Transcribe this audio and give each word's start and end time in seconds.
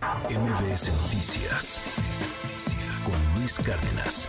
MBS 0.00 0.88
Noticias 1.02 1.82
con 3.04 3.38
Luis 3.38 3.58
Cárdenas. 3.58 4.28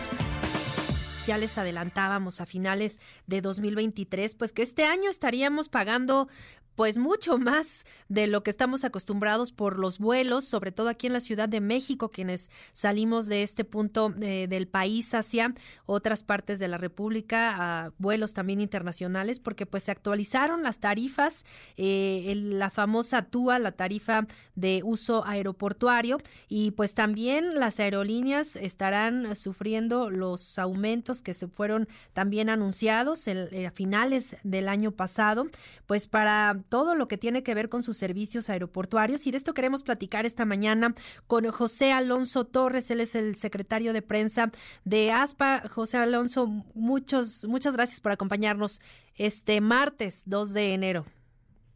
Ya 1.26 1.38
les 1.38 1.56
adelantábamos 1.56 2.42
a 2.42 2.46
finales 2.46 3.00
de 3.26 3.40
2023, 3.40 4.34
pues 4.34 4.52
que 4.52 4.62
este 4.62 4.84
año 4.84 5.08
estaríamos 5.08 5.70
pagando 5.70 6.28
pues 6.74 6.98
mucho 6.98 7.38
más 7.38 7.84
de 8.08 8.26
lo 8.26 8.42
que 8.42 8.50
estamos 8.50 8.84
acostumbrados 8.84 9.52
por 9.52 9.78
los 9.78 9.98
vuelos, 9.98 10.44
sobre 10.44 10.72
todo 10.72 10.88
aquí 10.88 11.06
en 11.06 11.12
la 11.12 11.20
Ciudad 11.20 11.48
de 11.48 11.60
México, 11.60 12.10
quienes 12.10 12.50
salimos 12.72 13.26
de 13.26 13.42
este 13.42 13.64
punto 13.64 14.14
eh, 14.20 14.46
del 14.48 14.68
país 14.68 15.14
hacia 15.14 15.54
otras 15.86 16.22
partes 16.22 16.58
de 16.58 16.68
la 16.68 16.78
República, 16.78 17.84
a 17.84 17.92
vuelos 17.98 18.34
también 18.34 18.60
internacionales, 18.60 19.40
porque 19.40 19.66
pues 19.66 19.84
se 19.84 19.90
actualizaron 19.90 20.62
las 20.62 20.78
tarifas, 20.78 21.44
eh, 21.76 22.32
la 22.36 22.70
famosa 22.70 23.22
TUA, 23.22 23.58
la 23.58 23.72
tarifa 23.72 24.26
de 24.54 24.82
uso 24.84 25.26
aeroportuario, 25.26 26.18
y 26.48 26.72
pues 26.72 26.94
también 26.94 27.54
las 27.54 27.80
aerolíneas 27.80 28.56
estarán 28.56 29.36
sufriendo 29.36 30.10
los 30.10 30.58
aumentos 30.58 31.22
que 31.22 31.34
se 31.34 31.48
fueron 31.48 31.88
también 32.12 32.48
anunciados 32.48 33.26
eh, 33.26 33.66
a 33.66 33.70
finales 33.70 34.36
del 34.42 34.68
año 34.68 34.92
pasado, 34.92 35.46
pues 35.86 36.06
para 36.06 36.61
todo 36.62 36.94
lo 36.94 37.08
que 37.08 37.18
tiene 37.18 37.42
que 37.42 37.54
ver 37.54 37.68
con 37.68 37.82
sus 37.82 37.96
servicios 37.96 38.50
aeroportuarios. 38.50 39.26
Y 39.26 39.30
de 39.30 39.38
esto 39.38 39.54
queremos 39.54 39.82
platicar 39.82 40.26
esta 40.26 40.44
mañana 40.44 40.94
con 41.26 41.48
José 41.50 41.92
Alonso 41.92 42.44
Torres. 42.44 42.90
Él 42.90 43.00
es 43.00 43.14
el 43.14 43.36
secretario 43.36 43.92
de 43.92 44.02
prensa 44.02 44.50
de 44.84 45.12
ASPA. 45.12 45.68
José 45.68 45.98
Alonso, 45.98 46.46
muchos, 46.74 47.44
muchas 47.46 47.74
gracias 47.74 48.00
por 48.00 48.12
acompañarnos 48.12 48.80
este 49.14 49.60
martes 49.60 50.22
2 50.26 50.52
de 50.52 50.74
enero. 50.74 51.06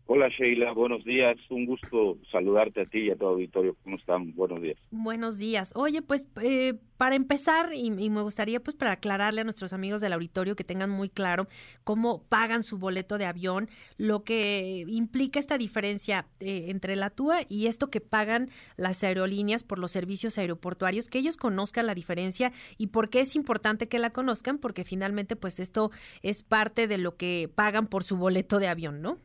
Hola 0.08 0.28
Sheila, 0.28 0.72
buenos 0.72 1.04
días. 1.04 1.36
Un 1.50 1.66
gusto 1.66 2.16
saludarte 2.30 2.82
a 2.82 2.84
ti 2.84 3.00
y 3.00 3.10
a 3.10 3.16
tu 3.16 3.26
auditorio. 3.26 3.76
¿Cómo 3.82 3.96
están? 3.96 4.36
Buenos 4.36 4.60
días. 4.60 4.76
Buenos 4.92 5.36
días. 5.36 5.72
Oye, 5.74 6.00
pues 6.00 6.28
eh, 6.42 6.74
para 6.96 7.16
empezar, 7.16 7.70
y, 7.74 7.90
me 7.90 8.22
gustaría 8.22 8.62
pues 8.62 8.76
para 8.76 8.92
aclararle 8.92 9.40
a 9.40 9.44
nuestros 9.44 9.72
amigos 9.72 10.00
del 10.00 10.12
auditorio 10.12 10.54
que 10.54 10.62
tengan 10.62 10.90
muy 10.90 11.08
claro 11.08 11.48
cómo 11.82 12.22
pagan 12.22 12.62
su 12.62 12.78
boleto 12.78 13.18
de 13.18 13.24
avión, 13.24 13.68
lo 13.96 14.22
que 14.22 14.84
implica 14.86 15.40
esta 15.40 15.58
diferencia 15.58 16.28
eh, 16.38 16.66
entre 16.68 16.94
la 16.94 17.10
TUA 17.10 17.40
y 17.48 17.66
esto 17.66 17.90
que 17.90 18.00
pagan 18.00 18.48
las 18.76 19.02
aerolíneas 19.02 19.64
por 19.64 19.80
los 19.80 19.90
servicios 19.90 20.38
aeroportuarios, 20.38 21.08
que 21.08 21.18
ellos 21.18 21.36
conozcan 21.36 21.84
la 21.84 21.96
diferencia 21.96 22.52
y 22.78 22.88
por 22.88 23.10
qué 23.10 23.20
es 23.20 23.34
importante 23.34 23.88
que 23.88 23.98
la 23.98 24.10
conozcan, 24.10 24.58
porque 24.58 24.84
finalmente 24.84 25.34
pues 25.34 25.58
esto 25.58 25.90
es 26.22 26.44
parte 26.44 26.86
de 26.86 26.98
lo 26.98 27.16
que 27.16 27.50
pagan 27.52 27.88
por 27.88 28.04
su 28.04 28.16
boleto 28.16 28.60
de 28.60 28.68
avión, 28.68 29.02
¿no? 29.02 29.18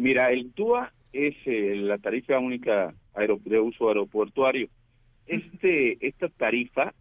Mira, 0.00 0.30
el 0.32 0.52
TUA 0.52 0.92
es 1.12 1.34
eh, 1.46 1.74
la 1.76 1.98
tarifa 1.98 2.38
única 2.38 2.94
de 3.44 3.60
uso 3.60 3.88
aeroportuario. 3.88 4.68
Este, 5.26 5.96
esta 6.06 6.28
tarifa 6.28 6.92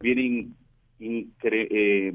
viene 0.00 0.48
eh, 1.00 2.12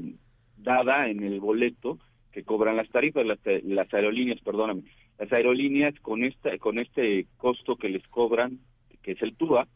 dada 0.56 1.08
en 1.08 1.22
el 1.22 1.40
boleto 1.40 1.98
que 2.32 2.44
cobran 2.44 2.76
las 2.76 2.88
tarifas, 2.90 3.26
las, 3.26 3.38
las 3.64 3.92
aerolíneas, 3.92 4.40
perdóname, 4.40 4.82
las 5.18 5.32
aerolíneas 5.32 5.94
con 6.00 6.24
esta, 6.24 6.56
con 6.58 6.78
este 6.78 7.26
costo 7.36 7.76
que 7.76 7.88
les 7.88 8.06
cobran, 8.08 8.58
que 9.02 9.12
es 9.12 9.22
el 9.22 9.34
TUA, 9.34 9.66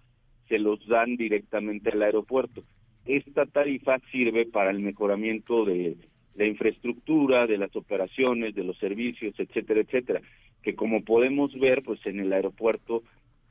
se 0.48 0.58
los 0.58 0.86
dan 0.86 1.16
directamente 1.16 1.90
al 1.90 2.02
aeropuerto. 2.02 2.62
Esta 3.04 3.46
tarifa 3.46 3.98
sirve 4.10 4.46
para 4.46 4.70
el 4.70 4.80
mejoramiento 4.80 5.64
de 5.64 5.96
la 6.34 6.46
infraestructura, 6.46 7.46
de 7.46 7.58
las 7.58 7.74
operaciones, 7.76 8.54
de 8.54 8.64
los 8.64 8.78
servicios, 8.78 9.34
etcétera, 9.38 9.80
etcétera, 9.80 10.20
que 10.62 10.74
como 10.74 11.02
podemos 11.02 11.52
ver, 11.58 11.82
pues 11.82 12.04
en 12.06 12.20
el 12.20 12.32
aeropuerto, 12.32 13.02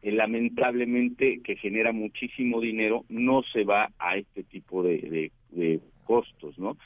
eh, 0.02 0.12
lamentablemente, 0.12 1.42
que 1.44 1.56
genera 1.56 1.92
muchísimo 1.92 2.60
dinero, 2.60 3.06
no 3.10 3.44
se 3.54 3.64
va 3.64 3.92
a 4.00 4.18
este 4.18 4.44
tipo 4.44 4.84
de, 4.84 5.32
de, 5.52 5.80
costos, 6.06 6.58
¿no? 6.58 6.78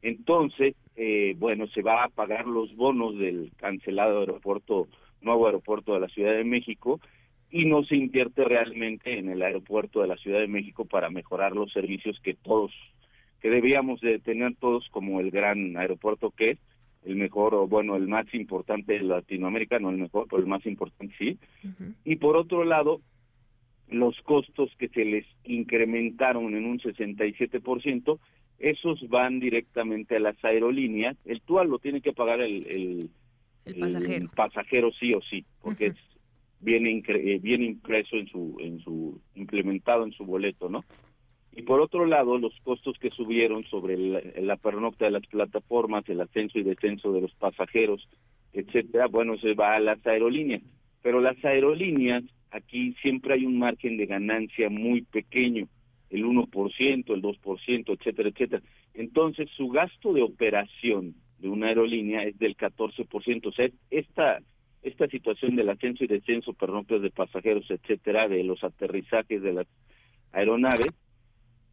Entonces, 0.00 0.74
eh, 0.96 1.36
bueno, 1.38 1.66
se 1.68 1.82
va 1.82 2.04
a 2.04 2.08
pagar 2.08 2.46
los 2.46 2.74
bonos 2.74 3.16
del 3.18 3.52
cancelado 3.56 4.20
aeropuerto, 4.20 4.88
nuevo 5.20 5.46
aeropuerto 5.46 5.94
de 5.94 6.00
la 6.00 6.08
Ciudad 6.08 6.32
de 6.32 6.44
México, 6.44 6.98
y 7.50 7.66
no 7.66 7.84
se 7.84 7.96
invierte 7.96 8.44
realmente 8.44 9.18
en 9.18 9.28
el 9.28 9.42
aeropuerto 9.42 10.00
de 10.00 10.08
la 10.08 10.16
Ciudad 10.16 10.40
de 10.40 10.48
México 10.48 10.86
para 10.86 11.10
mejorar 11.10 11.52
los 11.52 11.70
servicios 11.72 12.18
que 12.20 12.34
todos 12.34 12.72
que 13.42 13.50
debíamos 13.50 14.00
de 14.00 14.20
tener 14.20 14.54
todos 14.56 14.88
como 14.90 15.20
el 15.20 15.30
gran 15.30 15.76
aeropuerto 15.76 16.30
que 16.30 16.52
es 16.52 16.58
el 17.04 17.16
mejor 17.16 17.54
o 17.54 17.66
bueno 17.66 17.96
el 17.96 18.06
más 18.06 18.32
importante 18.32 18.92
de 18.92 19.02
Latinoamérica 19.02 19.80
no 19.80 19.90
el 19.90 19.98
mejor 19.98 20.26
pero 20.30 20.40
el 20.40 20.48
más 20.48 20.64
importante 20.64 21.12
sí. 21.18 21.38
Y 22.04 22.16
por 22.16 22.36
otro 22.36 22.64
lado 22.64 23.00
los 23.88 24.18
costos 24.22 24.70
que 24.78 24.88
se 24.88 25.04
les 25.04 25.26
incrementaron 25.44 26.54
en 26.54 26.64
un 26.64 26.78
67% 26.78 28.18
esos 28.58 29.08
van 29.08 29.40
directamente 29.40 30.16
a 30.16 30.20
las 30.20 30.42
aerolíneas. 30.44 31.16
El 31.24 31.40
TUA 31.40 31.64
lo 31.64 31.80
tiene 31.80 32.00
que 32.00 32.12
pagar 32.12 32.40
el 32.40 33.10
el, 33.64 33.78
pasajero. 33.78 34.30
pasajero 34.34 34.92
sí 34.92 35.12
o 35.12 35.20
sí 35.22 35.44
porque 35.60 35.86
es 35.86 35.96
viene 36.60 37.02
eh, 37.06 37.38
viene 37.42 37.64
impreso 37.64 38.16
en 38.16 38.28
su 38.28 38.56
en 38.60 38.80
su 38.80 39.20
implementado 39.34 40.04
en 40.04 40.12
su 40.12 40.24
boleto 40.24 40.68
no 40.68 40.84
y 41.54 41.62
por 41.62 41.80
otro 41.80 42.06
lado, 42.06 42.38
los 42.38 42.58
costos 42.60 42.98
que 42.98 43.10
subieron 43.10 43.64
sobre 43.64 43.96
la, 43.98 44.56
pernocta 44.56 45.04
de 45.04 45.10
las 45.10 45.26
plataformas, 45.26 46.08
el 46.08 46.20
ascenso 46.22 46.58
y 46.58 46.62
descenso 46.62 47.12
de 47.12 47.20
los 47.20 47.34
pasajeros, 47.34 48.08
etcétera, 48.54 49.06
bueno, 49.06 49.36
se 49.38 49.52
va 49.54 49.74
a 49.74 49.80
las 49.80 50.04
aerolíneas. 50.06 50.62
Pero 51.02 51.20
las 51.20 51.42
aerolíneas, 51.44 52.24
aquí 52.50 52.94
siempre 53.02 53.34
hay 53.34 53.44
un 53.44 53.58
margen 53.58 53.98
de 53.98 54.06
ganancia 54.06 54.70
muy 54.70 55.02
pequeño, 55.02 55.68
el 56.08 56.24
1%, 56.24 57.14
el 57.14 57.22
2%, 57.22 57.98
etcétera, 57.98 58.28
etcétera. 58.30 58.62
Entonces, 58.94 59.50
su 59.54 59.68
gasto 59.68 60.14
de 60.14 60.22
operación 60.22 61.14
de 61.38 61.48
una 61.50 61.66
aerolínea 61.66 62.22
es 62.22 62.38
del 62.38 62.56
14%. 62.56 63.46
O 63.46 63.52
sea, 63.52 63.68
esta, 63.90 64.38
esta 64.82 65.06
situación 65.08 65.56
del 65.56 65.68
ascenso 65.68 66.04
y 66.04 66.06
descenso, 66.06 66.54
pernoctas 66.54 67.02
de 67.02 67.10
pasajeros, 67.10 67.70
etcétera, 67.70 68.26
de 68.28 68.42
los 68.42 68.64
aterrizajes 68.64 69.42
de 69.42 69.52
las 69.52 69.66
aeronaves, 70.32 70.88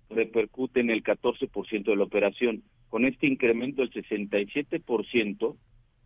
repercute 0.09 0.79
en 0.79 0.89
el 0.89 1.03
14% 1.03 1.83
de 1.83 1.95
la 1.95 2.03
operación. 2.03 2.63
Con 2.89 3.05
este 3.05 3.27
incremento, 3.27 3.83
el 3.83 3.91
67% 3.91 5.55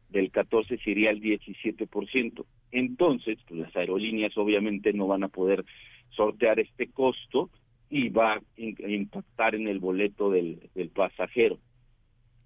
del 0.10 0.32
14 0.32 0.78
sería 0.78 1.10
el 1.10 1.22
17%. 1.22 2.46
Entonces, 2.72 3.40
pues 3.48 3.60
las 3.60 3.76
aerolíneas 3.76 4.38
obviamente 4.38 4.94
no 4.94 5.08
van 5.08 5.24
a 5.24 5.30
poder 5.30 5.66
sortear 6.10 6.60
este 6.60 6.88
costo 6.88 7.50
y 7.90 8.10
va 8.10 8.34
a 8.36 8.42
impactar 8.58 9.56
en 9.56 9.68
el 9.68 9.80
boleto 9.80 10.30
del, 10.30 10.70
pasajero. 10.94 11.60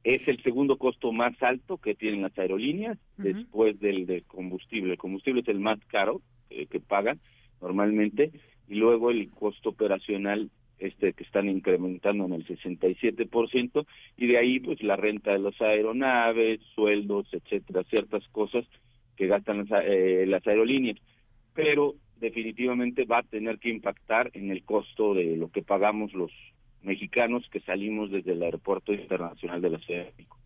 Es 0.03 0.25
el 0.27 0.41
segundo 0.43 0.77
costo 0.77 1.11
más 1.11 1.41
alto 1.41 1.77
que 1.77 1.95
tienen 1.95 2.21
las 2.21 2.37
aerolíneas 2.37 2.97
después 3.17 3.79
del, 3.79 4.05
del, 4.05 4.23
combustible. 4.23 4.93
El 4.93 4.97
combustible 4.97 5.41
es 5.41 5.47
el 5.49 5.59
más 5.59 5.79
caro 5.87 6.21
eh, 6.49 6.67
que 6.67 6.79
pagan 6.79 7.19
normalmente 7.61 8.31
y 8.67 8.75
luego 8.75 9.11
el 9.11 9.29
costo 9.29 9.69
operacional 9.69 10.49
este 10.79 11.13
que 11.13 11.23
están 11.23 11.49
incrementando 11.49 12.25
en 12.25 12.33
el 12.33 12.45
67% 12.45 13.85
y 14.17 14.27
de 14.27 14.37
ahí 14.37 14.59
pues 14.59 14.81
la 14.83 14.95
renta 14.95 15.31
de 15.31 15.39
las 15.39 15.59
aeronaves, 15.61 16.61
sueldos, 16.75 17.27
etcétera, 17.31 17.83
ciertas 17.83 18.27
cosas 18.29 18.65
que 19.15 19.27
gastan 19.27 19.67
las, 19.67 19.83
eh, 19.85 20.25
las 20.27 20.45
aerolíneas, 20.45 20.97
pero 21.53 21.95
definitivamente 22.19 23.05
va 23.05 23.19
a 23.19 23.23
tener 23.23 23.59
que 23.59 23.69
impactar 23.69 24.31
en 24.33 24.51
el 24.51 24.63
costo 24.63 25.13
de 25.13 25.35
lo 25.37 25.49
que 25.49 25.63
pagamos 25.63 26.13
los 26.13 26.31
mexicanos 26.83 27.47
que 27.51 27.59
salimos 27.61 28.11
desde 28.11 28.33
el 28.33 28.43
aeropuerto 28.43 28.93
internacional 28.93 29.61
de 29.61 29.69
la 29.69 29.79
Ciudad 29.79 30.05
de 30.05 30.11
México. 30.11 30.36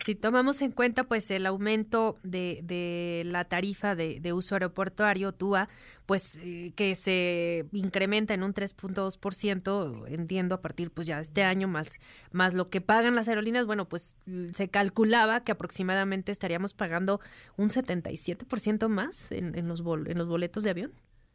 Si 0.00 0.16
tomamos 0.16 0.62
en 0.62 0.72
cuenta 0.72 1.04
pues 1.04 1.30
el 1.30 1.46
aumento 1.46 2.16
de, 2.24 2.60
de 2.64 3.22
la 3.24 3.44
tarifa 3.44 3.94
de, 3.94 4.18
de, 4.18 4.32
uso 4.32 4.56
aeroportuario 4.56 5.32
TUA, 5.32 5.68
pues 6.06 6.40
eh, 6.42 6.72
que 6.74 6.96
se 6.96 7.66
incrementa 7.72 8.34
en 8.34 8.42
un 8.42 8.52
3.2%, 8.52 10.08
entiendo 10.08 10.56
a 10.56 10.60
partir 10.60 10.90
pues 10.90 11.06
ya 11.06 11.16
de 11.16 11.22
este 11.22 11.44
año 11.44 11.68
más 11.68 12.00
más 12.32 12.52
lo 12.52 12.68
que 12.68 12.80
pagan 12.80 13.14
las 13.14 13.28
aerolíneas, 13.28 13.66
bueno, 13.66 13.88
pues 13.88 14.16
se 14.52 14.68
calculaba 14.68 15.44
que 15.44 15.52
aproximadamente 15.52 16.32
estaríamos 16.32 16.74
pagando 16.74 17.20
un 17.56 17.68
77% 17.68 18.88
más 18.88 19.30
en, 19.30 19.56
en 19.56 19.68
los 19.68 19.80
en 19.80 20.18
los 20.18 20.26
boletos 20.26 20.64
de 20.64 20.70
avión. 20.70 20.92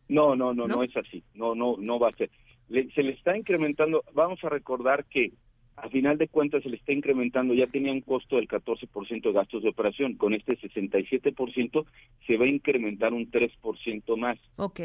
No, 0.09 0.35
no, 0.35 0.53
no, 0.53 0.67
no, 0.67 0.83
es 0.83 0.95
así. 0.95 1.23
No, 1.33 1.53
no, 1.55 1.75
no 1.77 1.99
va 1.99 2.09
a 2.09 2.15
ser. 2.15 2.29
se 2.69 3.03
le 3.03 3.11
está 3.11 3.37
incrementando. 3.37 4.03
Vamos 4.13 4.43
a 4.43 4.49
recordar 4.49 5.05
que 5.05 5.33
a 5.77 5.89
final 5.89 6.17
de 6.17 6.27
cuentas 6.27 6.63
se 6.63 6.69
le 6.69 6.77
está 6.77 6.91
incrementando, 6.91 7.53
ya 7.53 7.67
tenía 7.67 7.91
un 7.91 8.01
costo 8.01 8.37
del 8.37 8.47
14% 8.47 9.21
de 9.21 9.31
gastos 9.31 9.61
de 9.61 9.69
operación, 9.69 10.15
con 10.15 10.33
este 10.33 10.57
67% 10.57 11.85
se 12.25 12.37
va 12.37 12.45
a 12.45 12.49
incrementar 12.49 13.13
un 13.13 13.29
3% 13.29 14.17
más. 14.17 14.39
Ok. 14.55 14.79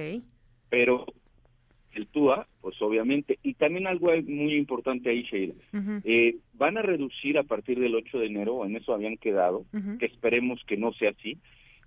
Pero 0.69 1.07
el 1.95 2.07
TUA, 2.09 2.47
pues 2.61 2.81
obviamente, 2.83 3.39
y 3.43 3.55
también 3.55 3.87
algo 3.87 4.09
muy 4.27 4.55
importante 4.55 5.09
ahí, 5.09 5.23
Sheila, 5.23 5.55
eh, 6.05 6.37
van 6.55 6.77
a 6.77 6.83
reducir 6.83 7.39
a 7.39 7.43
partir 7.43 7.81
del 7.81 7.95
8 7.95 8.19
de 8.19 8.27
enero, 8.27 8.65
en 8.67 8.77
eso 8.77 8.93
habían 8.93 9.17
quedado, 9.17 9.65
que 9.99 10.07
esperemos 10.07 10.63
que 10.67 10.77
no 10.77 10.93
sea 10.93 11.11
así, 11.11 11.39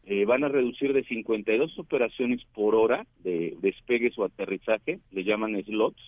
eh, 0.07 0.25
van 0.25 0.43
a 0.43 0.49
reducir 0.49 0.93
de 0.93 1.03
52 1.03 1.77
operaciones 1.77 2.43
por 2.53 2.73
hora 2.73 3.05
de 3.23 3.55
despegues 3.61 4.17
o 4.17 4.23
aterrizaje, 4.23 4.99
le 5.11 5.23
llaman 5.23 5.63
slots, 5.63 6.01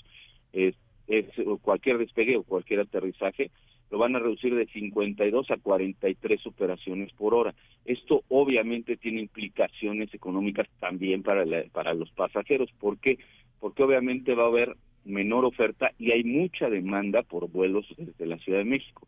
es, 1.07 1.25
cualquier 1.62 1.98
despegue 1.98 2.38
o 2.38 2.44
cualquier 2.44 2.81
aterrizaje, 2.81 3.51
lo 3.89 3.98
van 3.98 4.15
a 4.15 4.19
reducir 4.19 4.54
de 4.54 4.68
52 4.68 5.50
a 5.51 5.57
43 5.57 6.45
operaciones 6.45 7.13
por 7.13 7.33
hora. 7.33 7.54
Esto 7.86 8.24
obviamente 8.27 8.98
tiene 8.98 9.21
implicaciones 9.21 10.13
económicas 10.13 10.68
también 10.80 11.24
para, 11.24 11.45
para 11.71 11.94
los 11.94 12.12
pasajeros. 12.12 12.69
¿Por 12.80 12.98
qué? 13.00 13.18
Porque 13.59 13.83
obviamente 13.83 14.36
va 14.36 14.44
a 14.44 14.48
haber 14.48 14.75
menor 15.06 15.45
oferta 15.45 15.92
y 15.98 16.12
hay 16.12 16.24
mucha 16.24 16.69
demanda 16.69 17.24
por 17.24 17.50
vuelos 17.50 17.86
desde 17.98 18.25
la 18.25 18.38
Ciudad 18.39 18.59
de 18.59 18.65
México. 18.65 19.07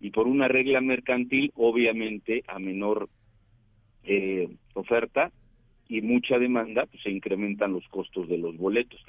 Y 0.00 0.10
por 0.10 0.26
una 0.26 0.48
regla 0.48 0.80
mercantil, 0.80 1.52
obviamente, 1.54 2.42
a 2.46 2.58
menor 2.58 3.08
eh, 4.04 4.48
oferta 4.72 5.30
y 5.88 6.00
mucha 6.00 6.38
demanda, 6.38 6.86
pues 6.86 7.02
se 7.02 7.10
incrementan 7.10 7.72
los 7.72 7.86
costos 7.88 8.28
de 8.28 8.38
los 8.38 8.56
boletos. 8.56 9.00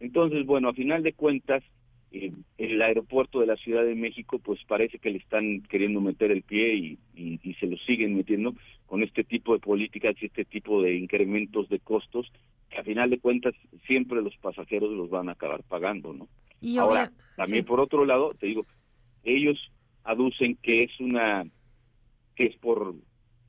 Entonces, 0.00 0.44
bueno, 0.44 0.68
a 0.68 0.74
final 0.74 1.02
de 1.02 1.12
cuentas, 1.12 1.62
eh, 2.14 2.32
el 2.58 2.80
aeropuerto 2.80 3.40
de 3.40 3.46
la 3.46 3.56
Ciudad 3.56 3.84
de 3.84 3.96
México, 3.96 4.38
pues 4.38 4.60
parece 4.68 5.00
que 5.00 5.10
le 5.10 5.18
están 5.18 5.62
queriendo 5.62 6.00
meter 6.00 6.30
el 6.30 6.42
pie 6.42 6.74
y, 6.74 6.98
y, 7.16 7.54
se 7.54 7.66
lo 7.66 7.76
siguen 7.78 8.16
metiendo 8.16 8.54
con 8.86 9.02
este 9.02 9.24
tipo 9.24 9.52
de 9.52 9.58
políticas 9.58 10.14
y 10.20 10.26
este 10.26 10.44
tipo 10.44 10.80
de 10.80 10.94
incrementos 10.94 11.68
de 11.68 11.80
costos, 11.80 12.30
que 12.70 12.78
a 12.78 12.84
final 12.84 13.10
de 13.10 13.18
cuentas 13.18 13.54
siempre 13.88 14.22
los 14.22 14.36
pasajeros 14.36 14.92
los 14.92 15.10
van 15.10 15.28
a 15.28 15.32
acabar 15.32 15.64
pagando, 15.64 16.12
¿no? 16.12 16.28
Y 16.60 16.78
Ahora, 16.78 17.10
también 17.34 17.64
por 17.64 17.80
otro 17.80 18.04
lado, 18.04 18.32
te 18.38 18.46
digo, 18.46 18.64
ellos 19.24 19.58
aducen 20.04 20.54
que 20.62 20.84
es 20.84 21.00
una, 21.00 21.44
que 22.36 22.46
es 22.46 22.56
por 22.58 22.94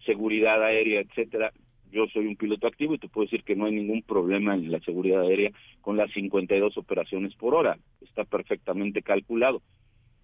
seguridad 0.07 0.63
aérea, 0.63 1.01
etcétera. 1.01 1.53
Yo 1.91 2.07
soy 2.07 2.27
un 2.27 2.35
piloto 2.35 2.67
activo 2.67 2.93
y 2.93 2.97
te 2.97 3.07
puedo 3.07 3.25
decir 3.25 3.43
que 3.43 3.55
no 3.55 3.65
hay 3.65 3.73
ningún 3.73 4.01
problema 4.01 4.53
en 4.55 4.71
la 4.71 4.79
seguridad 4.79 5.21
aérea 5.21 5.51
con 5.81 5.97
las 5.97 6.11
52 6.11 6.77
operaciones 6.77 7.33
por 7.35 7.55
hora. 7.55 7.77
Está 8.01 8.23
perfectamente 8.23 9.01
calculado. 9.01 9.61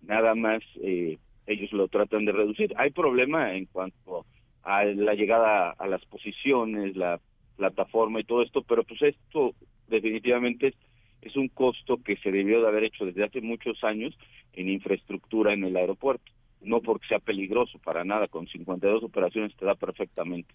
Nada 0.01 0.35
más 0.35 0.61
eh, 0.81 1.17
ellos 1.45 1.71
lo 1.71 1.87
tratan 1.87 2.25
de 2.25 2.31
reducir. 2.31 2.73
Hay 2.77 2.91
problema 2.91 3.53
en 3.55 3.65
cuanto 3.65 4.25
a 4.63 4.83
la 4.83 5.13
llegada 5.13 5.71
a 5.71 5.87
las 5.87 6.03
posiciones, 6.05 6.95
la 6.95 7.19
plataforma 7.57 8.19
y 8.19 8.23
todo 8.23 8.41
esto, 8.41 8.63
pero 8.63 8.83
pues 8.83 9.01
esto 9.01 9.53
definitivamente 9.87 10.67
es, 10.67 10.75
es 11.21 11.35
un 11.35 11.47
costo 11.49 11.97
que 12.03 12.17
se 12.17 12.31
debió 12.31 12.61
de 12.61 12.67
haber 12.67 12.85
hecho 12.85 13.05
desde 13.05 13.23
hace 13.23 13.41
muchos 13.41 13.83
años 13.83 14.17
en 14.53 14.69
infraestructura 14.69 15.53
en 15.53 15.63
el 15.63 15.77
aeropuerto 15.77 16.31
no 16.61 16.81
porque 16.81 17.07
sea 17.07 17.19
peligroso, 17.19 17.79
para 17.79 18.03
nada, 18.03 18.27
con 18.27 18.47
52 18.47 19.03
operaciones 19.03 19.55
te 19.55 19.65
da 19.65 19.75
perfectamente. 19.75 20.53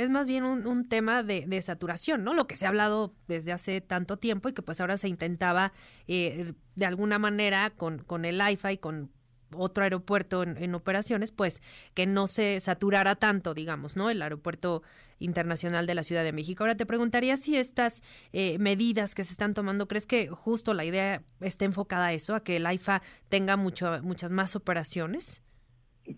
Es 0.00 0.08
más 0.08 0.26
bien 0.26 0.44
un, 0.44 0.88
tema 0.88 1.22
de, 1.22 1.60
saturación, 1.60 2.24
¿no? 2.24 2.32
Lo 2.32 2.46
que 2.46 2.56
se 2.56 2.64
ha 2.64 2.70
hablado 2.70 3.12
desde 3.28 3.52
hace 3.52 3.82
tanto 3.82 4.16
tiempo 4.16 4.48
y 4.48 4.54
que 4.54 4.62
pues 4.62 4.80
ahora 4.80 4.96
se 4.96 5.08
intentaba 5.08 5.74
eh, 6.08 6.54
de 6.74 6.86
alguna 6.86 7.18
manera 7.18 7.68
con, 7.68 7.98
con 7.98 8.24
el 8.24 8.40
IFA 8.40 8.72
y 8.72 8.78
con 8.78 9.10
otro 9.54 9.84
aeropuerto 9.84 10.42
en, 10.42 10.74
operaciones, 10.74 11.32
pues 11.32 11.60
que 11.92 12.06
no 12.06 12.28
se 12.28 12.60
saturara 12.60 13.16
tanto, 13.16 13.52
digamos, 13.52 13.94
¿no? 13.94 14.08
El 14.08 14.22
aeropuerto 14.22 14.82
internacional 15.18 15.86
de 15.86 15.94
la 15.94 16.02
Ciudad 16.02 16.24
de 16.24 16.32
México. 16.32 16.64
Ahora 16.64 16.78
te 16.78 16.86
preguntaría 16.86 17.36
si 17.36 17.58
estas 17.58 18.02
eh, 18.32 18.56
medidas 18.58 19.14
que 19.14 19.24
se 19.24 19.32
están 19.32 19.52
tomando, 19.52 19.86
¿crees 19.86 20.06
que 20.06 20.28
justo 20.28 20.72
la 20.72 20.86
idea 20.86 21.24
está 21.42 21.66
enfocada 21.66 22.06
a 22.06 22.12
eso, 22.14 22.34
a 22.34 22.42
que 22.42 22.56
el 22.56 22.64
AIFA 22.64 23.02
tenga 23.28 23.58
mucho, 23.58 24.02
muchas 24.02 24.30
más 24.30 24.56
operaciones? 24.56 25.44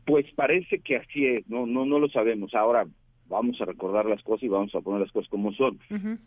Pues 0.05 0.27
parece 0.37 0.79
que 0.79 0.99
así 0.99 1.27
es, 1.27 1.49
no, 1.49 1.67
no, 1.67 1.85
no 1.85 1.99
lo 1.99 2.09
sabemos. 2.11 2.55
Ahora, 2.55 2.87
vamos 3.33 3.59
a 3.63 3.65
recordar 3.65 4.05
las 4.05 4.23
cosas 4.23 4.45
y 4.45 4.49
vamos 4.49 4.75
a 4.75 4.83
poner 4.83 5.01
las 5.01 5.11
cosas 5.11 5.31
como 5.31 5.53
son. 5.53 5.79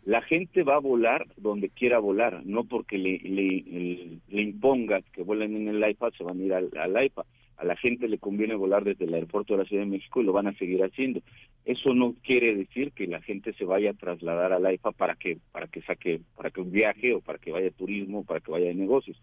La 0.04 0.22
gente 0.22 0.64
va 0.64 0.74
a 0.74 0.80
volar 0.80 1.24
donde 1.36 1.70
quiera 1.70 2.00
volar, 2.00 2.44
no 2.44 2.64
porque 2.64 2.98
le, 2.98 3.18
le, 3.20 4.18
le, 4.28 4.42
imponga 4.42 5.00
que 5.12 5.22
vuelen 5.22 5.56
en 5.56 5.68
el 5.68 5.88
iPad, 5.88 6.10
se 6.18 6.24
van 6.24 6.40
a 6.40 6.44
ir 6.44 6.52
al, 6.52 6.70
al, 6.76 7.04
iPad. 7.04 7.24
A 7.58 7.64
la 7.64 7.76
gente 7.76 8.08
le 8.08 8.18
conviene 8.18 8.54
volar 8.54 8.84
desde 8.84 9.04
el 9.04 9.14
aeropuerto 9.14 9.54
de 9.54 9.62
la 9.62 9.68
Ciudad 9.68 9.84
de 9.84 9.90
México 9.90 10.20
y 10.20 10.24
lo 10.24 10.32
van 10.32 10.48
a 10.48 10.58
seguir 10.58 10.82
haciendo. 10.82 11.20
Eso 11.64 11.94
no 11.94 12.14
quiere 12.22 12.54
decir 12.54 12.92
que 12.92 13.06
la 13.06 13.22
gente 13.22 13.54
se 13.54 13.64
vaya 13.64 13.90
a 13.90 13.94
trasladar 13.94 14.52
al 14.52 14.70
IFA 14.74 14.90
para 14.92 15.14
que 15.14 15.38
para 15.52 15.68
que 15.68 15.82
saque 15.82 16.20
para 16.36 16.50
que 16.50 16.60
viaje 16.62 17.14
o 17.14 17.20
para 17.20 17.38
que 17.38 17.52
vaya 17.52 17.68
a 17.68 17.70
turismo, 17.70 18.20
o 18.20 18.24
para 18.24 18.40
que 18.40 18.50
vaya 18.50 18.66
de 18.66 18.74
negocios 18.74 19.16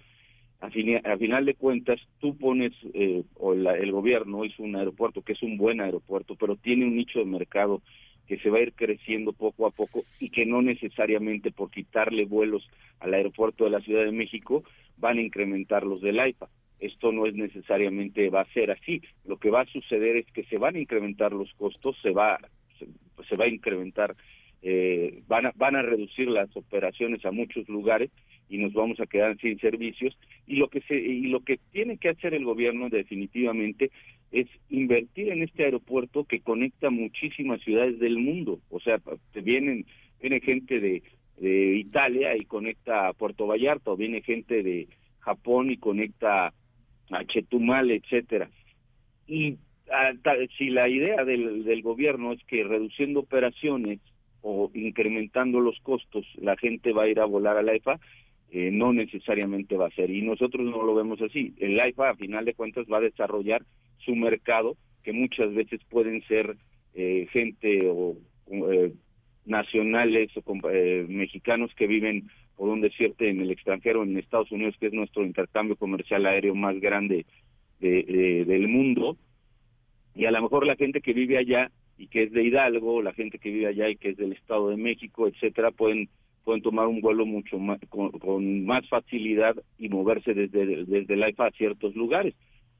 a, 0.63 1.17
final 1.17 1.45
de 1.45 1.55
cuentas 1.55 1.99
tú 2.19 2.37
pones, 2.37 2.71
eh, 2.93 3.23
o 3.35 3.53
el 3.53 3.91
gobierno 3.91 4.45
hizo 4.45 4.63
un 4.63 4.77
aeropuerto 4.77 5.21
que 5.21 5.33
es 5.33 5.43
un 5.43 5.57
buen 5.57 5.81
aeropuerto, 5.81 6.35
pero 6.35 6.55
tiene 6.55 6.85
un 6.85 6.95
nicho 6.95 7.19
de 7.19 7.25
mercado 7.25 7.81
que 8.27 8.37
se 8.37 8.49
va 8.49 8.59
a 8.59 8.61
ir 8.61 8.71
creciendo 8.73 9.33
poco 9.33 9.67
a 9.67 9.71
poco 9.71 10.03
y 10.21 10.29
que 10.29 10.45
no 10.45 10.61
necesariamente 10.61 11.51
por 11.51 11.69
quitarle 11.69 12.23
vuelos 12.23 12.65
al 13.01 13.13
aeropuerto 13.13 13.65
de 13.65 13.71
la 13.71 13.81
Ciudad 13.81 14.05
de 14.05 14.13
México 14.13 14.63
van 14.97 15.17
a 15.17 15.21
incrementar 15.21 15.83
los 15.83 16.01
del 16.01 16.19
AIPA. 16.19 16.47
Esto 16.79 17.11
no 17.11 17.25
es 17.25 17.33
necesariamente 17.33 18.29
va 18.29 18.41
a 18.41 18.53
ser 18.53 18.71
así. 18.71 19.01
Lo 19.25 19.37
que 19.37 19.49
va 19.49 19.61
a 19.61 19.65
suceder 19.65 20.15
es 20.15 20.25
que 20.27 20.45
se 20.45 20.57
van 20.57 20.75
a 20.75 20.79
incrementar 20.79 21.33
los 21.33 21.53
costos, 21.55 21.97
se 22.01 22.11
va 22.11 22.39
se 22.79 23.35
va 23.35 23.45
a 23.45 23.49
incrementar 23.49 24.15
eh, 24.65 25.21
van, 25.27 25.47
a, 25.47 25.51
van 25.55 25.75
a 25.75 25.81
reducir 25.81 26.29
las 26.29 26.55
operaciones 26.55 27.25
a 27.25 27.31
muchos 27.31 27.67
lugares 27.67 28.11
y 28.53 28.59
nos 28.59 28.73
vamos 28.73 28.99
a 28.99 29.07
quedar 29.07 29.35
sin 29.39 29.59
servicios. 29.59 30.15
Y 30.45 30.57
lo 30.57 30.67
que 30.67 30.81
se 30.81 30.95
y 30.95 31.23
lo 31.23 31.39
que 31.39 31.57
tiene 31.71 31.97
que 31.97 32.09
hacer 32.09 32.35
el 32.35 32.45
gobierno 32.45 32.87
definitivamente 32.87 33.89
es 34.31 34.47
invertir 34.69 35.29
en 35.29 35.41
este 35.41 35.63
aeropuerto 35.63 36.25
que 36.25 36.41
conecta 36.41 36.91
muchísimas 36.91 37.61
ciudades 37.61 37.97
del 37.97 38.19
mundo. 38.19 38.59
O 38.69 38.79
sea 38.79 39.01
vienen 39.33 39.87
viene 40.21 40.39
gente 40.39 40.79
de, 40.79 41.01
de 41.37 41.77
Italia 41.77 42.37
y 42.37 42.45
conecta 42.45 43.07
a 43.07 43.13
Puerto 43.13 43.47
Vallarta 43.47 43.89
o 43.89 43.97
viene 43.97 44.21
gente 44.21 44.61
de 44.61 44.87
Japón 45.17 45.71
y 45.71 45.77
conecta 45.77 46.53
a 47.09 47.25
Chetumal 47.25 47.89
etcétera. 47.89 48.51
Y 49.27 49.57
si 50.59 50.69
la 50.69 50.87
idea 50.87 51.25
del, 51.25 51.63
del 51.63 51.81
gobierno 51.81 52.33
es 52.33 52.43
que 52.45 52.63
reduciendo 52.63 53.21
operaciones 53.21 53.99
o 54.43 54.69
incrementando 54.73 55.59
los 55.59 55.79
costos, 55.79 56.25
la 56.35 56.55
gente 56.57 56.91
va 56.91 57.03
a 57.03 57.07
ir 57.07 57.19
a 57.19 57.25
volar 57.25 57.57
a 57.57 57.63
la 57.63 57.73
EFA, 57.73 57.99
eh, 58.55 58.69
no 58.71 58.93
necesariamente 58.93 59.77
va 59.77 59.87
a 59.87 59.95
ser. 59.95 60.11
Y 60.11 60.21
nosotros 60.21 60.63
no 60.63 60.83
lo 60.83 60.93
vemos 60.93 61.19
así. 61.23 61.55
El 61.57 61.79
AIFA, 61.79 62.11
a 62.11 62.15
final 62.15 62.45
de 62.45 62.53
cuentas, 62.53 62.85
va 62.85 62.97
a 62.97 63.01
desarrollar 63.01 63.63
su 63.97 64.15
mercado, 64.15 64.77
que 65.03 65.11
muchas 65.11 65.51
veces 65.55 65.81
pueden 65.89 66.21
ser 66.27 66.55
eh, 66.93 67.27
gente 67.31 67.79
o 67.89 68.15
eh, 68.51 68.93
nacionales 69.45 70.29
o 70.37 70.53
mexicanos 71.07 71.71
que 71.75 71.87
viven, 71.87 72.29
por 72.55 72.69
un 72.69 72.81
decirte, 72.81 73.27
en 73.27 73.39
el 73.39 73.49
extranjero, 73.49 74.03
en 74.03 74.19
Estados 74.19 74.51
Unidos, 74.51 74.75
que 74.79 74.85
es 74.85 74.93
nuestro 74.93 75.25
intercambio 75.25 75.75
comercial 75.75 76.23
aéreo 76.27 76.53
más 76.53 76.79
grande 76.79 77.25
del 77.79 78.67
mundo. 78.67 79.17
Y 80.13 80.25
a 80.25 80.31
lo 80.31 80.43
mejor 80.43 80.67
la 80.67 80.75
gente 80.75 81.01
que 81.01 81.13
vive 81.13 81.39
allá 81.39 81.71
y 81.97 82.05
que 82.05 82.23
es 82.23 82.31
de 82.31 82.43
Hidalgo, 82.43 83.01
la 83.01 83.13
gente 83.13 83.39
que 83.39 83.49
vive 83.49 83.65
allá 83.65 83.89
y 83.89 83.95
que 83.95 84.09
es 84.09 84.17
del 84.17 84.33
Estado 84.33 84.69
de 84.69 84.77
México, 84.77 85.27
etcétera, 85.27 85.71
pueden 85.71 86.07
pueden 86.43 86.61
tomar 86.61 86.87
un 86.87 87.01
vuelo 87.01 87.25
mucho 87.25 87.57
más 87.57 87.79
con, 87.89 88.65
más 88.65 88.87
facilidad 88.89 89.55
y 89.77 89.89
moverse 89.89 90.33
desde 90.33 90.85
desde 90.85 91.15
la 91.15 91.29
IFA 91.29 91.47
a 91.47 91.51
ciertos 91.51 91.95
lugares. 91.95 92.35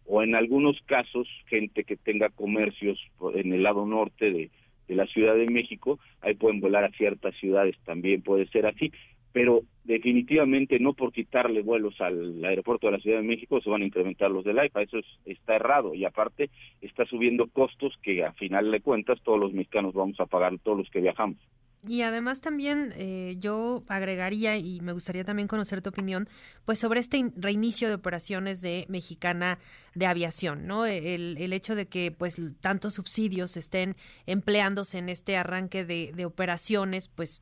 O 0.06 0.22
en 0.22 0.36
algunos 0.36 0.82
casos 0.86 1.28
gente 1.48 1.84
que 1.84 1.96
tenga 1.96 2.30
comercios 2.30 3.00
en 3.36 3.54
el 3.54 3.64
lado 3.64 3.86
norte 3.86 4.32
de, 4.32 4.52
de 4.88 4.96
la 4.96 5.06
Ciudad 5.08 5.36
de 5.36 5.52
México, 5.52 6.00
ahí 6.22 6.36
pueden 6.36 6.60
volar 6.60 6.84
a 6.84 6.92
ciertas 6.92 7.36
ciudades, 7.38 7.76
también 7.86 8.22
puede 8.22 8.48
ser 8.48 8.66
así. 8.66 8.92
Pero 9.32 9.64
definitivamente 9.84 10.80
no 10.80 10.94
por 10.94 11.12
quitarle 11.12 11.62
vuelos 11.62 12.00
al 12.00 12.44
aeropuerto 12.46 12.88
de 12.88 12.94
la 12.94 13.00
Ciudad 13.00 13.18
de 13.18 13.28
México 13.28 13.60
se 13.62 13.70
van 13.70 13.82
a 13.82 13.86
incrementar 13.86 14.30
los 14.30 14.44
del 14.44 14.60
AIFA, 14.60 14.84
eso 14.84 15.00
está 15.26 15.56
errado. 15.56 15.96
Y 15.96 16.06
aparte 16.06 16.50
está 16.82 17.06
subiendo 17.06 17.48
costos 17.48 17.98
que 18.04 18.24
a 18.24 18.34
final 18.34 18.70
de 18.72 18.82
cuentas 18.82 19.20
todos 19.24 19.44
los 19.44 19.54
mexicanos 19.54 19.94
vamos 19.94 20.20
a 20.20 20.28
pagar, 20.28 20.58
todos 20.60 20.78
los 20.78 20.90
que 20.90 21.02
viajamos. 21.02 21.38
Y 21.86 22.02
además 22.04 22.40
también 22.40 22.94
eh, 22.96 23.36
yo 23.40 23.84
agregaría, 23.88 24.58
y 24.58 24.80
me 24.80 24.94
gustaría 24.94 25.26
también 25.26 25.50
conocer 25.50 25.82
tu 25.82 25.90
opinión, 25.90 26.30
pues 26.64 26.80
sobre 26.80 27.02
este 27.02 27.32
reinicio 27.36 27.90
de 27.90 27.96
operaciones 27.96 28.62
de 28.62 28.86
Mexicana 28.88 29.60
de 29.94 30.06
Aviación, 30.06 30.66
¿no? 30.66 30.86
El, 30.86 31.38
el 31.38 31.52
hecho 31.52 31.76
de 31.76 31.88
que 31.88 32.12
pues 32.12 32.38
tantos 32.62 32.94
subsidios 32.94 33.58
estén 33.58 33.98
empleándose 34.26 34.98
en 34.98 35.10
este 35.10 35.36
arranque 35.36 35.84
de, 35.84 36.14
de 36.16 36.26
operaciones, 36.26 37.10
pues 37.10 37.42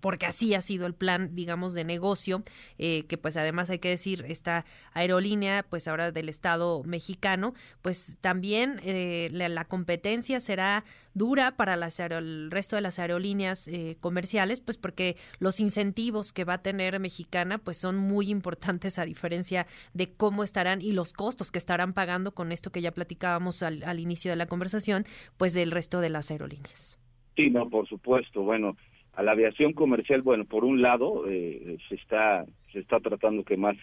porque 0.00 0.26
así 0.26 0.54
ha 0.54 0.60
sido 0.60 0.86
el 0.86 0.94
plan, 0.94 1.34
digamos, 1.34 1.74
de 1.74 1.84
negocio, 1.84 2.42
eh, 2.78 3.04
que 3.06 3.18
pues 3.18 3.36
además 3.36 3.70
hay 3.70 3.78
que 3.78 3.88
decir, 3.88 4.24
esta 4.28 4.64
aerolínea, 4.92 5.64
pues 5.68 5.88
ahora 5.88 6.12
del 6.12 6.28
Estado 6.28 6.82
mexicano, 6.84 7.54
pues 7.82 8.16
también 8.20 8.80
eh, 8.84 9.28
la, 9.32 9.64
competencia 9.64 10.40
será 10.40 10.84
dura 11.14 11.56
para 11.56 11.76
las 11.76 11.98
el 12.00 12.50
resto 12.50 12.76
de 12.76 12.82
las 12.82 12.98
aerolíneas 12.98 13.66
eh, 13.68 13.96
comerciales, 14.00 14.60
pues 14.60 14.76
porque 14.76 15.16
los 15.38 15.60
incentivos 15.60 16.32
que 16.32 16.44
va 16.44 16.54
a 16.54 16.62
tener 16.62 17.00
Mexicana, 17.00 17.58
pues 17.58 17.76
son 17.76 17.96
muy 17.96 18.30
importantes 18.30 18.98
a 18.98 19.04
diferencia 19.04 19.66
de 19.94 20.12
cómo 20.12 20.44
estarán 20.44 20.82
y 20.82 20.92
los 20.92 21.12
costos 21.12 21.50
que 21.50 21.58
estarán 21.58 21.92
pagando 21.92 22.34
con 22.34 22.52
esto 22.52 22.70
que 22.70 22.82
ya 22.82 22.92
platicábamos 22.92 23.62
al, 23.62 23.82
al 23.84 24.00
inicio 24.00 24.30
de 24.30 24.36
la 24.36 24.46
conversación, 24.46 25.06
pues 25.36 25.54
del 25.54 25.70
resto 25.70 26.00
de 26.00 26.10
las 26.10 26.30
aerolíneas. 26.30 26.98
Sí, 27.36 27.50
no, 27.50 27.68
por 27.68 27.88
supuesto. 27.88 28.42
Bueno, 28.42 28.76
a 29.16 29.22
la 29.22 29.32
aviación 29.32 29.72
comercial, 29.72 30.22
bueno, 30.22 30.44
por 30.44 30.64
un 30.64 30.82
lado 30.82 31.24
eh, 31.28 31.78
se 31.88 31.94
está 31.96 32.44
se 32.72 32.80
está 32.80 33.00
tratando 33.00 33.44
que 33.44 33.56
más 33.56 33.76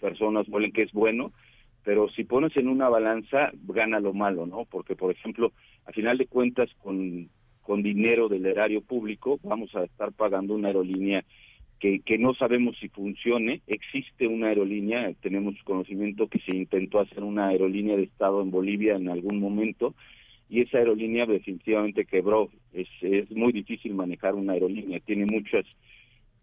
personas 0.00 0.46
vuelen, 0.46 0.72
que 0.72 0.82
es 0.82 0.92
bueno, 0.92 1.32
pero 1.82 2.08
si 2.10 2.24
pones 2.24 2.52
en 2.56 2.68
una 2.68 2.88
balanza 2.88 3.50
gana 3.66 4.00
lo 4.00 4.12
malo, 4.12 4.46
¿no? 4.46 4.64
Porque 4.64 4.94
por 4.94 5.10
ejemplo, 5.10 5.52
a 5.86 5.92
final 5.92 6.18
de 6.18 6.26
cuentas 6.26 6.70
con 6.82 7.28
con 7.62 7.82
dinero 7.82 8.28
del 8.28 8.46
erario 8.46 8.80
público 8.80 9.40
vamos 9.42 9.74
a 9.74 9.82
estar 9.82 10.12
pagando 10.12 10.54
una 10.54 10.68
aerolínea 10.68 11.24
que, 11.80 11.98
que 12.00 12.16
no 12.16 12.32
sabemos 12.34 12.76
si 12.78 12.88
funcione. 12.88 13.60
Existe 13.66 14.28
una 14.28 14.46
aerolínea, 14.48 15.12
tenemos 15.20 15.56
conocimiento 15.64 16.28
que 16.28 16.38
se 16.38 16.56
intentó 16.56 17.00
hacer 17.00 17.24
una 17.24 17.48
aerolínea 17.48 17.96
de 17.96 18.04
Estado 18.04 18.40
en 18.40 18.52
Bolivia 18.52 18.94
en 18.94 19.08
algún 19.08 19.40
momento 19.40 19.94
y 20.48 20.60
esa 20.60 20.78
aerolínea 20.78 21.26
definitivamente 21.26 22.04
quebró. 22.04 22.50
Es, 22.72 22.88
es 23.00 23.30
muy 23.30 23.52
difícil 23.52 23.94
manejar 23.94 24.34
una 24.34 24.52
aerolínea, 24.52 25.00
tiene 25.00 25.26
muchas 25.26 25.64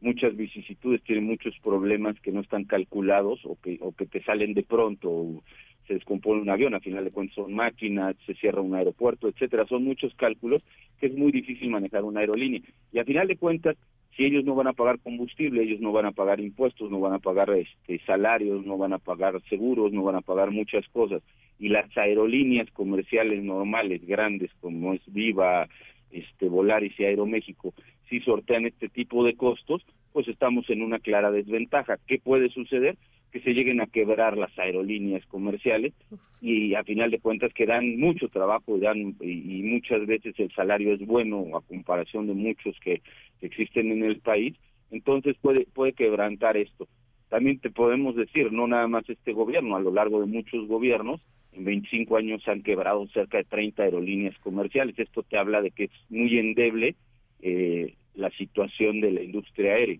muchas 0.01 0.35
vicisitudes, 0.35 1.01
tiene 1.03 1.21
muchos 1.21 1.57
problemas 1.63 2.19
que 2.19 2.33
no 2.33 2.41
están 2.41 2.65
calculados 2.65 3.39
o 3.45 3.57
que 3.61 3.77
o 3.81 3.93
que 3.93 4.05
te 4.05 4.21
salen 4.23 4.53
de 4.53 4.63
pronto, 4.63 5.09
o 5.09 5.43
se 5.87 5.93
descompone 5.93 6.41
un 6.41 6.49
avión, 6.49 6.73
a 6.73 6.79
final 6.79 7.03
de 7.03 7.11
cuentas 7.11 7.35
son 7.35 7.53
máquinas, 7.53 8.15
se 8.25 8.33
cierra 8.35 8.61
un 8.61 8.75
aeropuerto, 8.75 9.27
etcétera, 9.27 9.65
son 9.67 9.83
muchos 9.83 10.13
cálculos 10.15 10.61
que 10.99 11.07
es 11.07 11.13
muy 11.13 11.31
difícil 11.31 11.69
manejar 11.69 12.03
una 12.03 12.21
aerolínea. 12.21 12.61
Y 12.91 12.99
a 12.99 13.05
final 13.05 13.27
de 13.27 13.37
cuentas, 13.37 13.77
si 14.15 14.25
ellos 14.25 14.45
no 14.45 14.55
van 14.55 14.67
a 14.67 14.73
pagar 14.73 14.99
combustible, 14.99 15.63
ellos 15.63 15.81
no 15.81 15.91
van 15.91 16.05
a 16.05 16.11
pagar 16.11 16.39
impuestos, 16.39 16.91
no 16.91 16.99
van 16.99 17.13
a 17.13 17.19
pagar 17.19 17.49
este 17.51 17.99
salarios, 18.05 18.65
no 18.65 18.77
van 18.77 18.93
a 18.93 18.99
pagar 18.99 19.41
seguros, 19.49 19.91
no 19.91 20.03
van 20.03 20.15
a 20.15 20.21
pagar 20.21 20.51
muchas 20.51 20.87
cosas 20.89 21.21
y 21.59 21.69
las 21.69 21.95
aerolíneas 21.97 22.69
comerciales 22.71 23.43
normales 23.43 24.05
grandes 24.05 24.51
como 24.61 24.93
es 24.93 25.01
Viva, 25.07 25.67
este 26.11 26.47
Volaris 26.47 26.99
y 26.99 27.05
Aeroméxico 27.05 27.73
si 28.13 28.19
sortean 28.19 28.67
este 28.67 28.89
tipo 28.89 29.23
de 29.23 29.35
costos, 29.35 29.83
pues 30.11 30.27
estamos 30.27 30.69
en 30.69 30.83
una 30.83 30.99
clara 30.99 31.31
desventaja. 31.31 31.97
¿Qué 32.05 32.19
puede 32.19 32.49
suceder? 32.49 32.95
Que 33.33 33.41
se 33.41 33.53
lleguen 33.53 33.81
a 33.81 33.87
quebrar 33.87 34.37
las 34.37 34.57
aerolíneas 34.57 35.25
comerciales 35.25 35.91
y 36.39 36.75
a 36.75 36.83
final 36.83 37.11
de 37.11 37.19
cuentas 37.19 37.51
que 37.53 37.65
dan 37.65 37.99
mucho 37.99 38.29
trabajo 38.29 38.77
y, 38.77 38.79
dan, 38.79 39.15
y, 39.19 39.63
muchas 39.63 40.05
veces 40.05 40.35
el 40.37 40.51
salario 40.51 40.93
es 40.93 41.05
bueno 41.05 41.57
a 41.57 41.61
comparación 41.61 42.27
de 42.27 42.33
muchos 42.35 42.79
que, 42.79 43.01
que 43.39 43.47
existen 43.47 43.91
en 43.91 44.03
el 44.03 44.19
país, 44.19 44.55
entonces 44.91 45.35
puede, 45.41 45.65
puede 45.73 45.93
quebrantar 45.93 46.57
esto. 46.57 46.87
También 47.29 47.59
te 47.59 47.71
podemos 47.71 48.15
decir, 48.15 48.51
no 48.51 48.67
nada 48.67 48.87
más 48.87 49.09
este 49.09 49.33
gobierno, 49.33 49.75
a 49.75 49.81
lo 49.81 49.91
largo 49.91 50.21
de 50.21 50.27
muchos 50.27 50.67
gobiernos, 50.67 51.19
en 51.53 51.65
25 51.65 52.17
años 52.17 52.43
se 52.43 52.51
han 52.51 52.61
quebrado 52.61 53.07
cerca 53.07 53.37
de 53.39 53.43
30 53.43 53.83
aerolíneas 53.83 54.37
comerciales. 54.39 54.97
Esto 54.97 55.23
te 55.23 55.37
habla 55.37 55.61
de 55.61 55.71
que 55.71 55.85
es 55.85 55.91
muy 56.09 56.37
endeble 56.37 56.95
eh, 57.41 57.95
la 58.15 58.29
situación 58.31 59.01
de 59.01 59.11
la 59.11 59.23
industria 59.23 59.73
aérea. 59.73 59.99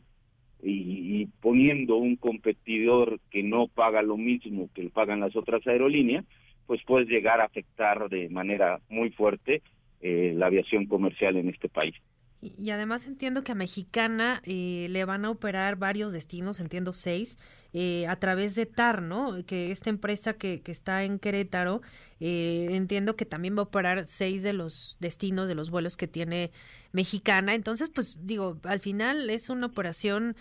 Y, 0.65 1.27
poniendo 1.41 1.98
un 1.98 2.15
competidor 2.15 3.20
que 3.29 3.43
no 3.43 3.67
paga 3.67 4.01
lo 4.01 4.17
mismo 4.17 4.70
que 4.74 4.89
pagan 4.89 5.20
las 5.20 5.36
otras 5.36 5.65
aerolíneas, 5.67 6.25
pues 6.67 6.82
puedes 6.86 7.10
llegar 7.10 7.41
a 7.41 7.46
afectar 7.46 8.08
de 8.10 8.29
manera 8.29 8.79
muy 8.89 9.10
fuerte 9.10 9.62
eh, 10.01 10.34
la 10.36 10.48
aviación 10.48 10.86
comercial 10.86 11.36
en 11.36 11.50
este 11.50 11.67
país. 11.67 11.96
Y, 12.44 12.72
además 12.72 13.08
entiendo 13.08 13.44
que 13.44 13.54
a 13.54 13.56
Mexicana 13.56 14.42
eh, 14.44 14.88
le 14.90 15.06
van 15.06 15.24
a 15.24 15.30
operar 15.30 15.78
varios 15.78 16.12
destinos, 16.12 16.60
entiendo 16.60 16.92
seis, 16.92 17.38
eh, 17.72 18.06
a 18.08 18.18
través 18.18 18.54
de 18.56 18.66
TAR, 18.66 19.02
¿no? 19.02 19.46
Que 19.46 19.72
esta 19.72 19.90
empresa 19.90 20.34
que, 20.34 20.62
que 20.62 20.74
está 20.74 21.06
en 21.06 21.20
Querétaro, 21.20 21.82
eh, 22.20 22.68
entiendo 22.72 23.16
que 23.16 23.26
también 23.26 23.56
va 23.56 23.62
a 23.62 23.64
operar 23.64 24.04
seis 24.04 24.44
de 24.44 24.52
los 24.52 24.98
destinos, 25.00 25.48
de 25.48 25.56
los 25.56 25.70
vuelos 25.70 25.96
que 25.96 26.08
tiene 26.08 26.52
Mexicana. 26.92 27.56
Entonces, 27.56 27.90
pues 27.90 28.18
digo, 28.22 28.60
al 28.64 28.82
final 28.82 29.30
es 29.30 29.50
una 29.50 29.68
operación 29.68 30.36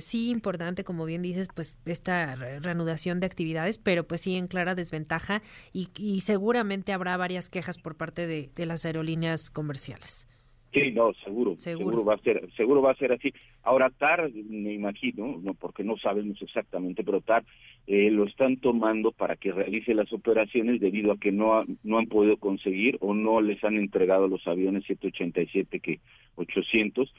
sí 0.00 0.30
importante, 0.30 0.84
como 0.84 1.04
bien 1.04 1.22
dices, 1.22 1.48
pues 1.54 1.76
esta 1.84 2.36
reanudación 2.36 3.20
de 3.20 3.26
actividades, 3.26 3.78
pero 3.78 4.06
pues 4.06 4.20
sí 4.22 4.36
en 4.36 4.46
clara 4.46 4.74
desventaja 4.74 5.42
y, 5.72 5.88
y 5.96 6.20
seguramente 6.20 6.92
habrá 6.92 7.16
varias 7.16 7.48
quejas 7.48 7.78
por 7.78 7.96
parte 7.96 8.26
de, 8.26 8.50
de 8.54 8.66
las 8.66 8.86
aerolíneas 8.86 9.50
comerciales. 9.50 10.28
Sí, 10.72 10.90
no, 10.92 11.12
seguro, 11.22 11.54
seguro, 11.58 12.02
va 12.02 12.14
a 12.14 12.18
ser, 12.18 12.48
seguro 12.56 12.80
va 12.80 12.92
a 12.92 12.96
ser 12.96 13.12
así. 13.12 13.30
Ahora 13.62 13.90
TAR, 13.90 14.30
me 14.32 14.72
imagino, 14.72 15.38
no 15.42 15.52
porque 15.52 15.84
no 15.84 15.98
sabemos 15.98 16.40
exactamente, 16.40 17.04
pero 17.04 17.20
TAR 17.20 17.44
eh, 17.86 18.10
lo 18.10 18.24
están 18.24 18.56
tomando 18.56 19.12
para 19.12 19.36
que 19.36 19.52
realice 19.52 19.92
las 19.92 20.10
operaciones 20.14 20.80
debido 20.80 21.12
a 21.12 21.18
que 21.18 21.30
no 21.30 21.64
no 21.82 21.98
han 21.98 22.06
podido 22.06 22.38
conseguir 22.38 22.96
o 23.00 23.12
no 23.12 23.42
les 23.42 23.62
han 23.64 23.76
entregado 23.76 24.28
los 24.28 24.46
aviones 24.46 24.84
787 24.86 25.80
que 25.80 26.00
800 26.36 27.12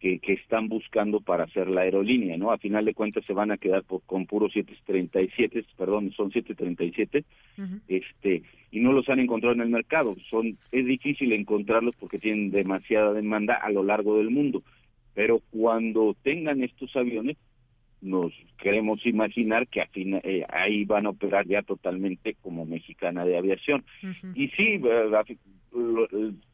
que, 0.00 0.18
que 0.18 0.34
están 0.34 0.68
buscando 0.68 1.20
para 1.20 1.44
hacer 1.44 1.68
la 1.68 1.82
aerolínea, 1.82 2.36
¿no? 2.36 2.50
A 2.50 2.58
final 2.58 2.84
de 2.84 2.94
cuentas 2.94 3.24
se 3.24 3.32
van 3.32 3.50
a 3.50 3.56
quedar 3.56 3.82
por, 3.82 4.02
con 4.02 4.26
puros 4.26 4.52
737, 4.52 5.64
perdón, 5.76 6.12
son 6.12 6.30
737, 6.30 7.24
este, 7.88 8.42
y 8.70 8.80
no 8.80 8.92
los 8.92 9.08
han 9.08 9.20
encontrado 9.20 9.54
en 9.54 9.62
el 9.62 9.70
mercado. 9.70 10.16
Son, 10.28 10.58
es 10.70 10.86
difícil 10.86 11.32
encontrarlos 11.32 11.94
porque 11.96 12.18
tienen 12.18 12.50
demasiada 12.50 13.12
demanda 13.12 13.54
a 13.54 13.70
lo 13.70 13.82
largo 13.82 14.18
del 14.18 14.30
mundo. 14.30 14.62
Pero 15.14 15.40
cuando 15.50 16.14
tengan 16.22 16.62
estos 16.62 16.94
aviones, 16.94 17.38
nos 18.02 18.32
queremos 18.58 19.04
imaginar 19.06 19.66
que 19.68 19.82
eh, 19.94 20.44
ahí 20.50 20.84
van 20.84 21.06
a 21.06 21.10
operar 21.10 21.46
ya 21.46 21.62
totalmente 21.62 22.36
como 22.42 22.66
mexicana 22.66 23.24
de 23.24 23.38
aviación. 23.38 23.82
Y 24.34 24.48
sí, 24.48 24.78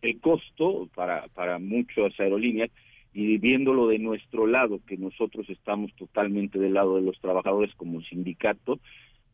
el 0.02 0.20
costo 0.20 0.88
para, 0.94 1.26
para 1.34 1.58
muchas 1.58 2.18
aerolíneas 2.20 2.70
y 3.14 3.38
viéndolo 3.38 3.88
de 3.88 3.98
nuestro 3.98 4.46
lado, 4.46 4.80
que 4.86 4.96
nosotros 4.96 5.48
estamos 5.50 5.94
totalmente 5.96 6.58
del 6.58 6.74
lado 6.74 6.96
de 6.96 7.02
los 7.02 7.20
trabajadores 7.20 7.74
como 7.74 8.00
sindicato, 8.02 8.80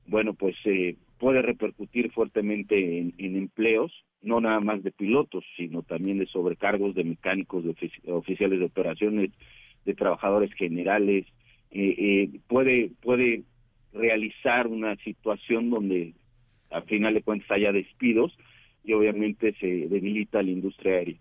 bueno, 0.06 0.34
pues 0.34 0.56
eh, 0.64 0.96
puede 1.18 1.42
repercutir 1.42 2.10
fuertemente 2.12 2.98
en, 2.98 3.36
empleos, 3.36 3.92
no 4.22 4.40
nada 4.40 4.60
más 4.60 4.82
de 4.82 4.90
pilotos, 4.90 5.44
sino 5.56 5.82
también 5.82 6.18
de 6.18 6.26
sobrecargos 6.26 6.94
de 6.94 7.04
mecánicos, 7.04 7.62
de 7.62 7.74
oficiales 8.06 8.58
de 8.58 8.64
operaciones, 8.64 9.30
de 9.84 9.94
trabajadores 9.94 10.52
generales, 10.54 11.26
eh, 11.70 11.94
eh, 11.98 12.40
puede, 12.48 12.90
puede 13.02 13.42
realizar 13.92 14.66
una 14.66 14.96
situación 14.96 15.70
donde 15.70 16.14
al 16.70 16.82
final 16.84 17.14
de 17.14 17.22
cuentas 17.22 17.50
haya 17.50 17.72
despidos 17.72 18.36
y 18.84 18.92
obviamente 18.94 19.54
se 19.60 19.66
debilita 19.88 20.42
la 20.42 20.50
industria 20.50 20.94
aérea. 20.94 21.16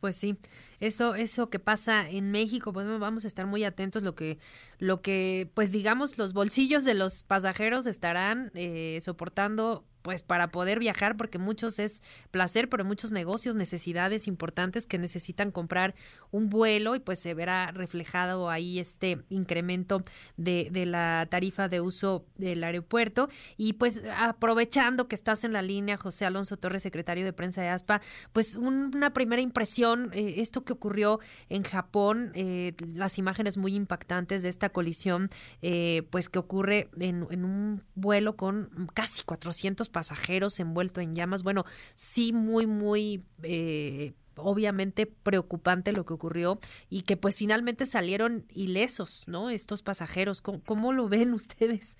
Pues 0.00 0.16
sí, 0.16 0.36
eso, 0.78 1.14
eso 1.14 1.48
que 1.48 1.58
pasa 1.58 2.08
en 2.08 2.30
México, 2.30 2.72
pues 2.72 2.86
vamos 2.98 3.24
a 3.24 3.28
estar 3.28 3.46
muy 3.46 3.64
atentos 3.64 4.02
lo 4.02 4.14
que, 4.14 4.38
lo 4.78 5.00
que, 5.00 5.50
pues 5.54 5.72
digamos, 5.72 6.18
los 6.18 6.34
bolsillos 6.34 6.84
de 6.84 6.94
los 6.94 7.22
pasajeros 7.22 7.86
estarán 7.86 8.50
eh, 8.54 8.98
soportando 9.02 9.86
pues 10.06 10.22
para 10.22 10.52
poder 10.52 10.78
viajar, 10.78 11.16
porque 11.16 11.36
muchos 11.36 11.80
es 11.80 12.00
placer, 12.30 12.68
pero 12.68 12.84
muchos 12.84 13.10
negocios, 13.10 13.56
necesidades 13.56 14.28
importantes 14.28 14.86
que 14.86 14.98
necesitan 14.98 15.50
comprar 15.50 15.96
un 16.30 16.48
vuelo 16.48 16.94
y 16.94 17.00
pues 17.00 17.18
se 17.18 17.34
verá 17.34 17.72
reflejado 17.72 18.48
ahí 18.48 18.78
este 18.78 19.24
incremento 19.30 20.04
de, 20.36 20.68
de 20.70 20.86
la 20.86 21.26
tarifa 21.28 21.68
de 21.68 21.80
uso 21.80 22.24
del 22.36 22.62
aeropuerto. 22.62 23.28
Y 23.56 23.72
pues 23.72 24.00
aprovechando 24.16 25.08
que 25.08 25.16
estás 25.16 25.42
en 25.42 25.52
la 25.52 25.60
línea, 25.60 25.96
José 25.96 26.24
Alonso 26.24 26.56
Torres, 26.56 26.84
secretario 26.84 27.24
de 27.24 27.32
prensa 27.32 27.62
de 27.62 27.70
ASPA, 27.70 28.00
pues 28.32 28.54
una 28.54 29.12
primera 29.12 29.42
impresión, 29.42 30.10
eh, 30.12 30.34
esto 30.36 30.62
que 30.62 30.72
ocurrió 30.72 31.18
en 31.48 31.64
Japón, 31.64 32.30
eh, 32.34 32.74
las 32.94 33.18
imágenes 33.18 33.56
muy 33.56 33.74
impactantes 33.74 34.44
de 34.44 34.50
esta 34.50 34.68
colisión, 34.68 35.30
eh, 35.62 36.06
pues 36.10 36.28
que 36.28 36.38
ocurre 36.38 36.90
en, 36.96 37.26
en 37.28 37.44
un 37.44 37.82
vuelo 37.96 38.36
con 38.36 38.70
casi 38.94 39.24
400 39.24 39.88
pasajeros 39.96 40.60
envuelto 40.60 41.00
en 41.00 41.14
llamas. 41.14 41.42
Bueno, 41.42 41.64
sí, 41.94 42.34
muy, 42.34 42.66
muy... 42.66 43.24
Eh, 43.42 44.12
obviamente 44.36 45.06
preocupante 45.06 45.94
lo 45.94 46.04
que 46.04 46.12
ocurrió 46.12 46.58
y 46.90 47.04
que 47.04 47.16
pues 47.16 47.38
finalmente 47.38 47.86
salieron 47.86 48.44
ilesos, 48.54 49.24
¿no? 49.26 49.48
Estos 49.48 49.82
pasajeros, 49.82 50.42
¿cómo, 50.42 50.92
lo 50.92 51.08
ven 51.08 51.32
ustedes? 51.32 51.96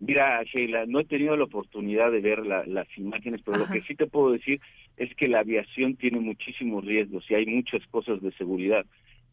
Mira, 0.00 0.42
Sheila, 0.44 0.86
no 0.86 1.00
he 1.00 1.04
tenido 1.04 1.36
la 1.36 1.44
oportunidad 1.44 2.10
de 2.10 2.22
ver 2.22 2.46
las 2.46 2.88
imágenes, 2.96 3.42
pero 3.44 3.58
lo 3.58 3.66
que 3.66 3.82
sí 3.82 3.94
te 3.94 4.06
puedo 4.06 4.32
decir 4.32 4.62
es 4.96 5.14
que 5.14 5.28
la 5.28 5.40
aviación 5.40 5.96
tiene 5.96 6.20
muchísimos 6.20 6.86
riesgos 6.86 7.30
y 7.30 7.34
hay 7.34 7.44
muchas 7.44 7.86
cosas 7.88 8.22
de 8.22 8.32
seguridad. 8.32 8.86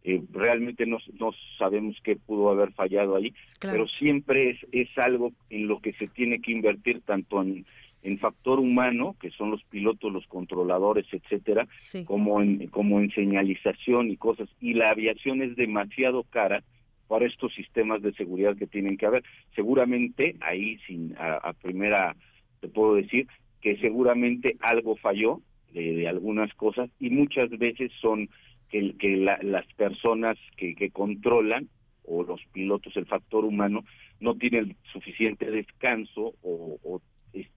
Eh, 0.03 0.21
realmente 0.31 0.85
no, 0.85 0.97
no 1.19 1.31
sabemos 1.57 1.97
qué 2.03 2.15
pudo 2.15 2.49
haber 2.49 2.71
fallado 2.71 3.15
ahí, 3.15 3.33
pero 3.59 3.87
siempre 3.87 4.51
es, 4.51 4.57
es 4.71 4.87
algo 4.97 5.33
en 5.49 5.67
lo 5.67 5.81
que 5.81 5.93
se 5.93 6.07
tiene 6.07 6.41
que 6.41 6.53
invertir 6.53 7.01
tanto 7.01 7.41
en, 7.41 7.65
en 8.01 8.17
factor 8.17 8.59
humano, 8.59 9.15
que 9.19 9.29
son 9.31 9.51
los 9.51 9.63
pilotos, 9.65 10.11
los 10.11 10.25
controladores, 10.27 11.05
etcétera, 11.11 11.67
como 12.05 12.41
en 12.41 12.67
como 12.67 12.99
en 12.99 13.11
señalización 13.11 14.09
y 14.09 14.17
cosas. 14.17 14.47
Y 14.61 14.73
la 14.73 14.91
aviación 14.91 15.41
es 15.41 15.55
demasiado 15.55 16.23
cara 16.23 16.63
para 17.07 17.25
estos 17.25 17.53
sistemas 17.53 18.01
de 18.01 18.13
seguridad 18.13 18.55
que 18.55 18.67
tienen 18.67 18.97
que 18.97 19.05
haber. 19.05 19.23
Seguramente 19.55 20.35
ahí 20.39 20.77
sin 20.87 21.15
a 21.17 21.53
primera 21.61 22.15
te 22.61 22.67
puedo 22.67 22.95
decir 22.95 23.27
que 23.61 23.77
seguramente 23.77 24.55
algo 24.61 24.95
falló 24.95 25.41
de, 25.73 26.07
algunas 26.07 26.53
cosas 26.55 26.89
y 26.99 27.09
muchas 27.09 27.49
veces 27.51 27.91
son 28.01 28.29
que, 28.69 28.95
que 28.97 29.17
las 29.17 29.65
personas 29.75 30.37
que, 30.57 30.75
que 30.75 30.91
controlan 30.91 31.69
o 32.09 32.23
los 32.23 32.41
pilotos, 32.51 32.95
el 32.97 33.05
factor 33.05 33.45
humano, 33.45 33.83
no 34.19 34.35
tienen 34.35 34.75
suficiente 34.91 35.49
descanso 35.49 36.33
o, 36.43 37.01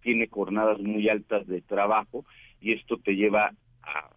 tiene 0.03 0.27
jornadas 0.29 0.81
muy 0.81 1.09
altas 1.09 1.47
de 1.47 1.61
trabajo 1.63 2.25
y 2.61 2.73
esto 2.73 2.99
te 2.99 3.13
lleva 3.15 3.53
a, 3.83 4.11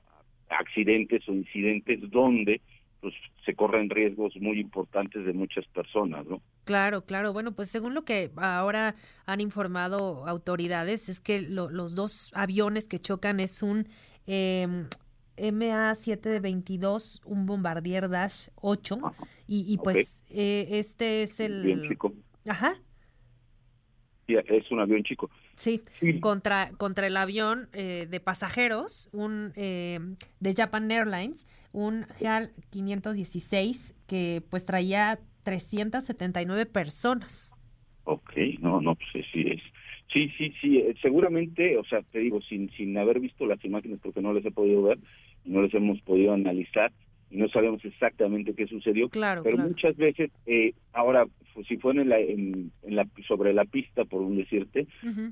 accidentes 0.50 1.28
o 1.30 1.34
incidentes 1.34 2.00
donde 2.10 2.62
pues 3.02 3.14
se 3.46 3.54
corren 3.54 3.90
riesgos 3.90 4.34
muy 4.40 4.60
importantes 4.60 5.24
de 5.26 5.34
muchas 5.34 5.66
personas, 5.68 6.26
¿no? 6.26 6.42
Claro, 6.64 7.06
claro. 7.06 7.34
Bueno, 7.34 7.52
pues 7.52 7.70
según 7.70 7.94
lo 7.94 8.04
que 8.04 8.32
ahora 8.38 8.96
han 9.28 9.42
informado 9.42 10.28
autoridades, 10.28 11.08
es 11.08 11.20
que 11.20 11.42
los 11.42 11.94
dos 11.94 12.32
aviones 12.34 12.88
que 12.88 13.00
chocan 13.00 13.40
es 13.40 13.62
un 13.62 13.88
eh, 14.26 14.68
MA-722, 15.38 17.22
un 17.26 17.46
Bombardier 17.46 18.10
Dash 18.10 18.50
8, 18.56 18.98
y, 19.48 19.78
pues 19.84 20.24
eh, 20.30 20.68
este 20.72 21.24
es 21.24 21.40
el... 21.40 21.64
Bien 21.64 21.88
chico. 21.88 22.14
Ajá. 22.48 22.76
es 24.28 24.72
un 24.72 24.80
avión 24.80 25.04
chico. 25.04 25.30
Sí, 25.56 25.82
Contra, 26.20 26.72
contra 26.78 27.08
el 27.08 27.18
avión 27.18 27.70
eh, 27.74 28.08
de 28.10 28.20
pasajeros, 28.20 29.10
un 29.14 29.54
eh, 29.56 30.00
de 30.40 30.54
Japan 30.54 30.92
Airlines, 30.92 31.48
un 31.72 32.06
HAL 32.24 32.52
516 32.72 33.96
que 34.08 34.44
pues 34.50 34.66
traía 34.66 35.20
379 35.44 36.66
personas. 36.66 37.52
Ok, 38.04 38.34
no, 38.60 38.82
no, 38.82 38.96
pues 38.96 39.26
sí 39.32 39.46
es. 39.48 39.62
Sí, 40.14 40.30
sí, 40.38 40.54
sí, 40.62 40.78
eh, 40.78 40.96
seguramente, 41.02 41.78
o 41.78 41.84
sea, 41.84 42.02
te 42.04 42.20
digo, 42.20 42.40
sin, 42.42 42.70
sin 42.72 42.98
haber 42.98 43.20
visto 43.20 43.46
las 43.46 43.64
imágenes 43.66 44.00
porque 44.02 44.22
no 44.22 44.34
les 44.34 44.46
he 44.46 44.52
podido 44.52 44.84
ver, 44.84 45.00
no 45.46 45.62
les 45.62 45.74
hemos 45.74 46.02
podido 46.02 46.34
analizar, 46.34 46.92
y 47.30 47.38
no 47.38 47.48
sabemos 47.50 47.84
exactamente 47.84 48.54
qué 48.54 48.68
sucedió, 48.68 49.10
claro, 49.10 49.44
pero 49.44 49.58
muchas 49.58 49.96
veces, 49.98 50.32
eh, 50.46 50.74
ahora, 50.94 51.26
pues, 51.54 51.68
si 51.68 51.78
fue 51.78 51.94
en 51.94 52.10
la, 52.10 52.20
en, 52.20 52.72
la, 52.84 53.08
sobre 53.28 53.54
la 53.54 53.66
pista, 53.66 54.06
por 54.06 54.22
un 54.22 54.38
decirte, 54.38 54.88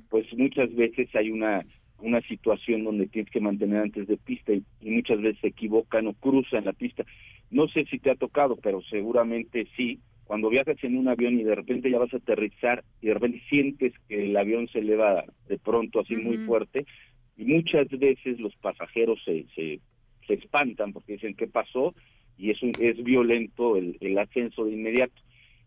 pues 0.09 0.25
muchas 0.35 0.73
veces 0.75 1.13
hay 1.15 1.29
una 1.29 1.63
una 2.03 2.21
situación 2.21 2.83
donde 2.83 3.07
tienes 3.07 3.31
que 3.31 3.39
mantener 3.39 3.81
antes 3.81 4.07
de 4.07 4.17
pista 4.17 4.51
y, 4.53 4.63
muchas 4.81 5.21
veces 5.21 5.39
se 5.39 5.47
equivocan 5.47 6.07
o 6.07 6.13
cruzan 6.13 6.65
la 6.65 6.73
pista. 6.73 7.05
No 7.49 7.67
sé 7.69 7.85
si 7.85 7.97
te 7.97 8.11
ha 8.11 8.15
tocado, 8.15 8.57
pero 8.57 8.81
seguramente 8.81 9.67
sí. 9.75 9.99
Cuando 10.25 10.49
viajas 10.49 10.77
en 10.83 10.97
un 10.97 11.07
avión 11.07 11.39
y 11.39 11.43
de 11.43 11.55
repente 11.55 11.89
ya 11.89 11.99
vas 11.99 12.13
a 12.13 12.17
aterrizar 12.17 12.83
y 13.01 13.07
de 13.07 13.13
repente 13.13 13.41
sientes 13.49 13.93
que 14.07 14.25
el 14.25 14.37
avión 14.37 14.67
se 14.67 14.79
eleva 14.79 15.23
de 15.47 15.57
pronto 15.57 15.99
así 15.99 16.15
muy 16.15 16.37
fuerte 16.37 16.85
y 17.37 17.45
muchas 17.45 17.87
veces 17.89 18.39
los 18.39 18.55
pasajeros 18.55 19.19
se, 19.23 19.45
se, 19.55 19.79
se 20.27 20.35
espantan 20.35 20.93
porque 20.93 21.13
dicen 21.13 21.35
qué 21.35 21.47
pasó 21.47 21.93
y 22.37 22.51
es, 22.51 22.61
un, 22.63 22.71
es 22.79 23.03
violento 23.03 23.77
el, 23.77 23.97
el 24.01 24.17
ascenso 24.17 24.65
de 24.65 24.73
inmediato. 24.73 25.13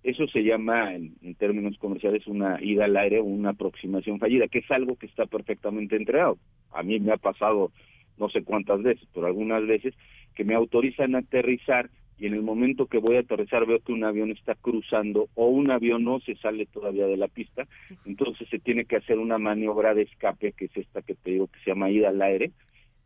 Eso 0.03 0.29
se 0.29 0.45
llama, 0.45 0.95
en, 0.95 1.35
términos 1.35 1.77
comerciales, 1.79 2.29
una 2.29 2.63
ida 2.63 2.85
al 2.85 2.97
aire 2.97 3.19
o 3.19 3.25
una 3.25 3.51
aproximación 3.51 4.21
fallida, 4.21 4.47
que 4.47 4.61
es 4.61 4.71
algo 4.71 4.97
que 4.97 5.07
está 5.07 5.27
perfectamente 5.27 5.97
entregado. 5.97 6.39
A 6.71 6.85
mí 6.85 7.01
me 7.01 7.13
ha 7.13 7.17
pasado 7.17 7.73
no 8.17 8.29
sé 8.31 8.45
cuántas 8.45 8.83
veces, 8.83 9.07
pero 9.13 9.27
algunas 9.27 9.67
veces, 9.67 9.95
que 10.37 10.45
me 10.45 10.55
autorizan 10.55 11.17
a 11.17 11.19
aterrizar 11.19 11.91
y 12.19 12.27
en 12.27 12.35
el 12.35 12.43
momento 12.43 12.87
que 12.87 12.99
voy 12.99 13.17
a 13.17 13.21
aterrizar 13.21 13.67
veo 13.67 13.81
que 13.81 13.93
un 13.93 14.05
avión 14.05 14.31
está 14.31 14.55
cruzando 14.55 15.29
o 15.35 15.49
un 15.49 15.71
avión 15.71 16.05
no 16.05 16.21
se 16.21 16.37
sale 16.37 16.67
todavía 16.67 17.07
de 17.07 17.17
la 17.17 17.29
pista, 17.29 17.67
entonces 18.07 18.49
se 18.49 18.59
tiene 18.59 18.85
que 18.85 18.97
hacer 18.97 19.19
una 19.19 19.39
maniobra 19.39 19.93
de 19.93 20.03
escape, 20.03 20.53
que 20.53 20.67
es 20.67 20.77
esta 20.77 21.03
que 21.03 21.15
te 21.15 21.33
digo 21.33 21.49
que 21.49 21.59
se 21.61 21.71
llama 21.71 21.91
ida 21.91 22.11
al 22.11 22.23
aire. 22.23 22.53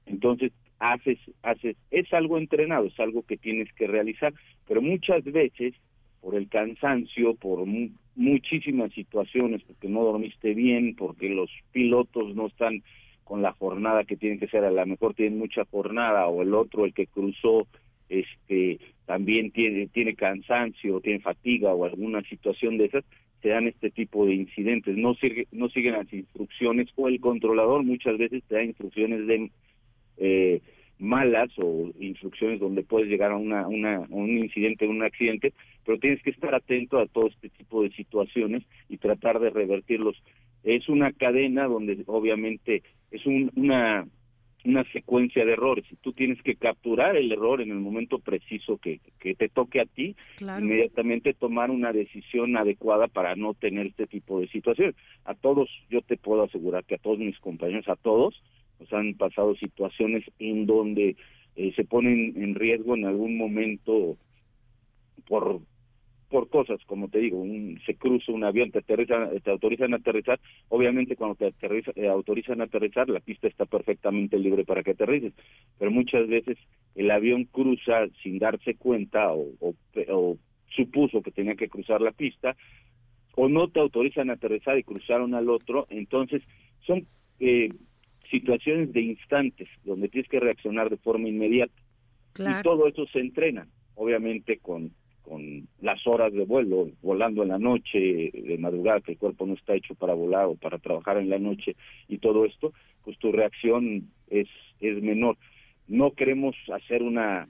Entonces 0.06 0.52
haces, 0.80 1.18
haces, 1.42 1.76
es 1.90 2.12
algo 2.12 2.38
entrenado, 2.38 2.86
es 2.86 2.98
algo 2.98 3.22
que 3.22 3.36
tienes 3.36 3.72
que 3.74 3.86
realizar, 3.86 4.32
pero 4.66 4.82
muchas 4.82 5.22
veces 5.24 5.74
por 6.20 6.34
el 6.34 6.48
cansancio, 6.48 7.34
por 7.34 7.64
muchísimas 8.16 8.92
situaciones, 8.92 9.62
porque 9.62 9.88
no 9.88 10.02
dormiste 10.02 10.54
bien, 10.54 10.96
porque 10.96 11.28
los 11.28 11.50
pilotos 11.72 12.34
no 12.34 12.48
están 12.48 12.82
con 13.24 13.42
la 13.42 13.52
jornada 13.52 14.04
que 14.04 14.16
tienen 14.16 14.40
que 14.40 14.48
ser, 14.48 14.64
a 14.64 14.70
lo 14.70 14.86
mejor 14.86 15.14
tienen 15.14 15.38
mucha 15.38 15.64
jornada, 15.66 16.26
o 16.26 16.42
el 16.42 16.54
otro, 16.54 16.84
el 16.84 16.92
que 16.92 17.06
cruzó, 17.06 17.66
este 18.08 18.80
también 19.06 19.50
tiene, 19.50 19.86
tiene 19.88 20.14
cansancio, 20.14 21.00
tiene 21.00 21.20
fatiga 21.20 21.72
o 21.72 21.84
alguna 21.84 22.22
situación 22.22 22.76
de 22.76 22.86
esas, 22.86 23.04
se 23.42 23.48
dan 23.48 23.68
este 23.68 23.90
tipo 23.90 24.26
de 24.26 24.34
incidentes, 24.34 24.96
no, 24.96 25.14
sigue, 25.14 25.46
no 25.52 25.68
siguen 25.68 25.94
las 25.94 26.12
instrucciones, 26.12 26.88
o 26.96 27.08
el 27.08 27.20
controlador 27.20 27.82
muchas 27.82 28.18
veces 28.18 28.42
te 28.48 28.56
da 28.56 28.62
instrucciones 28.62 29.26
de... 29.26 29.50
Eh, 30.20 30.60
malas 31.00 31.50
o 31.56 31.90
instrucciones 31.98 32.60
donde 32.60 32.82
puedes 32.82 33.08
llegar 33.08 33.32
a 33.32 33.36
una, 33.36 33.66
una, 33.66 34.00
un 34.10 34.30
incidente, 34.30 34.86
un 34.86 35.02
accidente, 35.02 35.52
pero 35.84 35.98
tienes 35.98 36.22
que 36.22 36.30
estar 36.30 36.54
atento 36.54 36.98
a 36.98 37.06
todo 37.06 37.28
este 37.28 37.48
tipo 37.48 37.82
de 37.82 37.90
situaciones 37.92 38.62
y 38.88 38.98
tratar 38.98 39.40
de 39.40 39.50
revertirlos. 39.50 40.22
Es 40.62 40.88
una 40.88 41.10
cadena 41.12 41.66
donde 41.66 42.04
obviamente 42.06 42.82
es 43.10 43.24
un, 43.24 43.50
una, 43.56 44.06
una 44.64 44.84
secuencia 44.92 45.44
de 45.44 45.54
errores 45.54 45.86
y 45.90 45.96
tú 45.96 46.12
tienes 46.12 46.40
que 46.42 46.56
capturar 46.56 47.16
el 47.16 47.32
error 47.32 47.62
en 47.62 47.70
el 47.70 47.80
momento 47.80 48.18
preciso 48.18 48.76
que, 48.76 49.00
que 49.18 49.34
te 49.34 49.48
toque 49.48 49.80
a 49.80 49.86
ti, 49.86 50.14
inmediatamente 50.40 51.32
tomar 51.32 51.70
una 51.70 51.92
decisión 51.92 52.58
adecuada 52.58 53.08
para 53.08 53.36
no 53.36 53.54
tener 53.54 53.86
este 53.86 54.06
tipo 54.06 54.38
de 54.38 54.48
situaciones. 54.48 54.96
A 55.24 55.34
todos, 55.34 55.70
yo 55.88 56.02
te 56.02 56.18
puedo 56.18 56.42
asegurar 56.42 56.84
que 56.84 56.96
a 56.96 56.98
todos 56.98 57.18
mis 57.18 57.38
compañeros, 57.38 57.88
a 57.88 57.96
todos, 57.96 58.42
nos 58.80 58.92
han 58.92 59.14
pasado 59.14 59.54
situaciones 59.56 60.24
en 60.38 60.66
donde 60.66 61.16
eh, 61.56 61.72
se 61.76 61.84
ponen 61.84 62.34
en 62.42 62.54
riesgo 62.54 62.96
en 62.96 63.04
algún 63.04 63.36
momento 63.36 64.16
por 65.28 65.60
por 66.30 66.48
cosas, 66.48 66.78
como 66.86 67.08
te 67.08 67.18
digo, 67.18 67.40
un, 67.40 67.80
se 67.84 67.96
cruza 67.96 68.30
un 68.30 68.44
avión, 68.44 68.70
te, 68.70 68.78
aterriza, 68.78 69.28
te 69.42 69.50
autorizan 69.50 69.92
a 69.92 69.96
aterrizar, 69.96 70.38
obviamente 70.68 71.16
cuando 71.16 71.34
te 71.34 71.46
aterriza, 71.46 71.90
eh, 71.96 72.06
autorizan 72.06 72.60
a 72.60 72.64
aterrizar, 72.64 73.08
la 73.08 73.18
pista 73.18 73.48
está 73.48 73.66
perfectamente 73.66 74.38
libre 74.38 74.64
para 74.64 74.84
que 74.84 74.92
aterrices, 74.92 75.32
pero 75.76 75.90
muchas 75.90 76.28
veces 76.28 76.56
el 76.94 77.10
avión 77.10 77.46
cruza 77.46 78.06
sin 78.22 78.38
darse 78.38 78.76
cuenta 78.76 79.32
o, 79.32 79.48
o, 79.58 79.74
o 80.08 80.38
supuso 80.68 81.20
que 81.20 81.32
tenía 81.32 81.56
que 81.56 81.68
cruzar 81.68 82.00
la 82.00 82.12
pista, 82.12 82.56
o 83.34 83.48
no 83.48 83.66
te 83.68 83.80
autorizan 83.80 84.30
a 84.30 84.34
aterrizar 84.34 84.78
y 84.78 84.84
cruzaron 84.84 85.34
al 85.34 85.50
otro, 85.50 85.88
entonces 85.90 86.42
son 86.86 87.06
eh, 87.40 87.70
situaciones 88.30 88.92
de 88.92 89.02
instantes 89.02 89.68
donde 89.84 90.08
tienes 90.08 90.30
que 90.30 90.40
reaccionar 90.40 90.90
de 90.90 90.96
forma 90.96 91.28
inmediata. 91.28 91.74
Y 92.38 92.62
todo 92.62 92.86
eso 92.86 93.06
se 93.06 93.18
entrena, 93.18 93.66
obviamente 93.94 94.58
con, 94.58 94.92
con 95.22 95.68
las 95.80 96.06
horas 96.06 96.32
de 96.32 96.44
vuelo, 96.44 96.90
volando 97.02 97.42
en 97.42 97.48
la 97.48 97.58
noche, 97.58 98.30
de 98.32 98.56
madrugada, 98.58 99.00
que 99.00 99.12
el 99.12 99.18
cuerpo 99.18 99.46
no 99.46 99.54
está 99.54 99.74
hecho 99.74 99.94
para 99.94 100.14
volar 100.14 100.46
o 100.46 100.54
para 100.54 100.78
trabajar 100.78 101.18
en 101.18 101.28
la 101.28 101.38
noche 101.38 101.76
y 102.08 102.18
todo 102.18 102.44
esto, 102.44 102.72
pues 103.04 103.18
tu 103.18 103.32
reacción 103.32 104.10
es, 104.28 104.48
es 104.80 105.02
menor. 105.02 105.36
No 105.88 106.12
queremos 106.12 106.54
hacer 106.72 107.02
una 107.02 107.48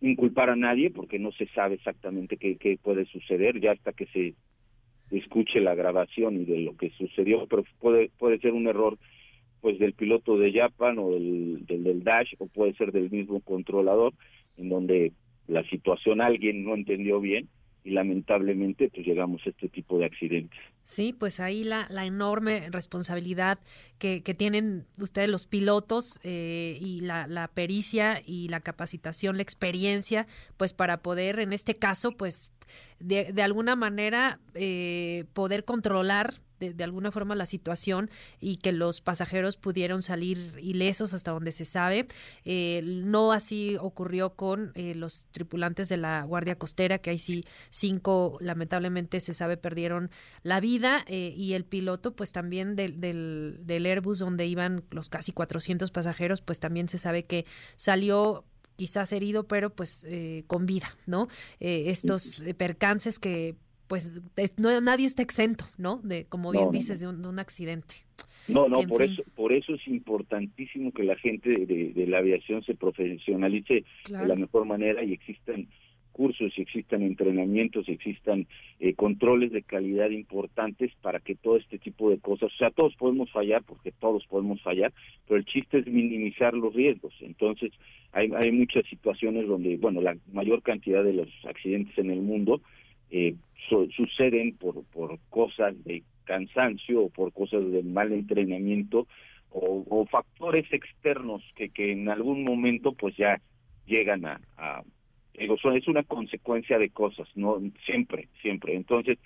inculpar 0.00 0.50
a 0.50 0.56
nadie 0.56 0.90
porque 0.90 1.18
no 1.18 1.30
se 1.32 1.46
sabe 1.48 1.76
exactamente 1.76 2.36
qué, 2.36 2.56
qué 2.56 2.76
puede 2.82 3.06
suceder 3.06 3.60
ya 3.60 3.72
hasta 3.72 3.92
que 3.92 4.06
se 4.06 4.34
escuche 5.16 5.60
la 5.60 5.74
grabación 5.74 6.40
y 6.40 6.44
de 6.44 6.58
lo 6.60 6.76
que 6.76 6.90
sucedió, 6.90 7.46
pero 7.46 7.64
puede, 7.78 8.10
puede 8.18 8.38
ser 8.38 8.52
un 8.52 8.66
error 8.66 8.98
pues 9.62 9.78
del 9.78 9.94
piloto 9.94 10.36
de 10.36 10.52
Japan 10.52 10.98
o 10.98 11.12
del, 11.12 11.64
del, 11.66 12.02
Dash 12.02 12.34
o 12.38 12.46
puede 12.48 12.74
ser 12.74 12.92
del 12.92 13.10
mismo 13.10 13.40
controlador 13.40 14.12
en 14.58 14.68
donde 14.68 15.12
la 15.46 15.62
situación 15.62 16.20
alguien 16.20 16.64
no 16.64 16.74
entendió 16.74 17.20
bien 17.20 17.48
y 17.84 17.90
lamentablemente 17.92 18.90
pues 18.90 19.06
llegamos 19.06 19.40
a 19.46 19.50
este 19.50 19.68
tipo 19.68 19.98
de 19.98 20.06
accidentes. 20.06 20.58
Sí, 20.82 21.14
pues 21.16 21.38
ahí 21.38 21.62
la, 21.62 21.86
la 21.90 22.04
enorme 22.04 22.68
responsabilidad 22.70 23.60
que, 23.98 24.22
que 24.24 24.34
tienen 24.34 24.84
ustedes 24.98 25.28
los 25.28 25.46
pilotos 25.46 26.20
eh, 26.24 26.76
y 26.80 27.00
la, 27.00 27.28
la 27.28 27.46
pericia 27.46 28.20
y 28.26 28.48
la 28.48 28.60
capacitación, 28.60 29.36
la 29.36 29.42
experiencia, 29.42 30.26
pues 30.56 30.72
para 30.72 31.02
poder 31.02 31.38
en 31.38 31.52
este 31.52 31.76
caso 31.76 32.12
pues 32.12 32.50
de, 32.98 33.32
de 33.32 33.42
alguna 33.42 33.76
manera 33.76 34.40
eh, 34.54 35.24
poder 35.34 35.64
controlar 35.64 36.34
de, 36.70 36.84
alguna 36.84 37.10
forma 37.10 37.34
la 37.34 37.46
situación 37.46 38.10
y 38.40 38.58
que 38.58 38.72
los 38.72 39.00
pasajeros 39.00 39.56
pudieron 39.56 40.02
salir 40.02 40.54
ilesos 40.60 41.14
hasta 41.14 41.32
donde 41.32 41.52
se 41.52 41.64
sabe. 41.64 42.06
Eh, 42.44 42.82
no 42.84 43.32
así 43.32 43.76
ocurrió 43.80 44.34
con 44.34 44.72
eh, 44.74 44.94
los 44.94 45.26
tripulantes 45.32 45.88
de 45.88 45.96
la 45.96 46.22
Guardia 46.22 46.56
Costera, 46.56 46.98
que 46.98 47.10
ahí 47.10 47.18
sí 47.18 47.44
cinco 47.70 48.38
lamentablemente 48.40 49.20
se 49.20 49.34
sabe 49.34 49.56
perdieron 49.56 50.10
la 50.42 50.60
vida 50.60 51.04
eh, 51.08 51.34
y 51.36 51.54
el 51.54 51.64
piloto 51.64 52.14
pues 52.14 52.32
también 52.32 52.76
del, 52.76 53.00
del, 53.00 53.60
del 53.62 53.86
Airbus 53.86 54.18
donde 54.18 54.46
iban 54.46 54.84
los 54.90 55.08
casi 55.08 55.32
400 55.32 55.90
pasajeros 55.90 56.40
pues 56.40 56.60
también 56.60 56.88
se 56.88 56.98
sabe 56.98 57.24
que 57.24 57.46
salió 57.76 58.44
quizás 58.76 59.12
herido, 59.12 59.46
pero 59.46 59.74
pues 59.74 60.06
con 60.46 60.66
vida, 60.66 60.96
¿no? 61.06 61.28
estos 61.60 62.42
percances 62.56 63.18
que 63.18 63.54
pues 63.92 64.24
no, 64.56 64.80
nadie 64.80 65.06
está 65.06 65.20
exento, 65.20 65.66
¿no? 65.76 66.00
De, 66.02 66.24
como 66.24 66.50
bien 66.50 66.70
dices, 66.72 67.00
De, 67.00 67.08
un, 67.08 67.38
accidente. 67.38 67.96
No, 68.48 68.66
no, 68.66 68.80
por 68.84 69.02
eso, 69.02 69.22
por 69.36 69.52
eso 69.52 69.74
es 69.74 69.86
importantísimo 69.86 70.92
que 70.92 71.02
la 71.02 71.14
gente 71.16 71.50
de, 71.50 72.06
la 72.06 72.16
aviación 72.16 72.64
se 72.64 72.74
profesionalice 72.74 73.84
de 74.08 74.26
la 74.26 74.34
mejor 74.34 74.64
manera 74.64 75.04
y 75.04 75.12
existan 75.12 75.68
cursos, 76.12 76.54
y 76.56 76.62
existan 76.62 77.02
entrenamientos, 77.02 77.86
y 77.86 77.92
existan 77.92 78.46
eh, 78.80 78.94
controles 78.94 79.52
de 79.52 79.62
calidad 79.62 80.08
importantes 80.08 80.90
para 81.02 81.20
que 81.20 81.34
todo 81.34 81.58
este 81.58 81.78
tipo 81.78 82.08
de 82.08 82.18
cosas, 82.18 82.50
o 82.50 82.56
sea, 82.56 82.70
todos 82.70 82.96
podemos 82.96 83.30
fallar, 83.30 83.62
porque 83.62 83.92
todos 83.92 84.24
podemos 84.26 84.62
fallar, 84.62 84.90
pero 85.28 85.36
el 85.36 85.44
chiste 85.44 85.80
es 85.80 85.86
minimizar 85.86 86.54
los 86.54 86.72
riesgos. 86.72 87.12
Entonces, 87.20 87.72
hay, 88.12 88.30
hay 88.42 88.52
muchas 88.52 88.86
situaciones 88.86 89.46
donde, 89.46 89.76
bueno, 89.76 90.00
la 90.00 90.16
mayor 90.32 90.62
cantidad 90.62 91.04
de 91.04 91.12
los 91.12 91.28
accidentes 91.44 91.98
en 91.98 92.10
el 92.10 92.22
mundo 92.22 92.62
eh, 93.12 93.34
suceden 93.68 94.56
por, 94.56 94.82
por 94.86 95.18
cosas 95.28 95.74
de 95.84 96.02
cansancio 96.24 97.02
o 97.02 97.08
por 97.10 97.32
cosas 97.32 97.70
de 97.70 97.82
mal 97.82 98.12
entrenamiento 98.12 99.06
o, 99.50 99.84
o 99.88 100.06
factores 100.06 100.64
externos 100.72 101.42
que, 101.54 101.68
que 101.68 101.92
en 101.92 102.08
algún 102.08 102.42
momento 102.42 102.92
pues 102.92 103.14
ya 103.16 103.38
llegan 103.86 104.24
a, 104.24 104.40
a 104.56 104.82
es 105.34 105.88
una 105.88 106.02
consecuencia 106.02 106.78
de 106.78 106.90
cosas, 106.90 107.28
no 107.34 107.60
siempre, 107.84 108.28
siempre. 108.40 108.76
Entonces, 108.76 109.18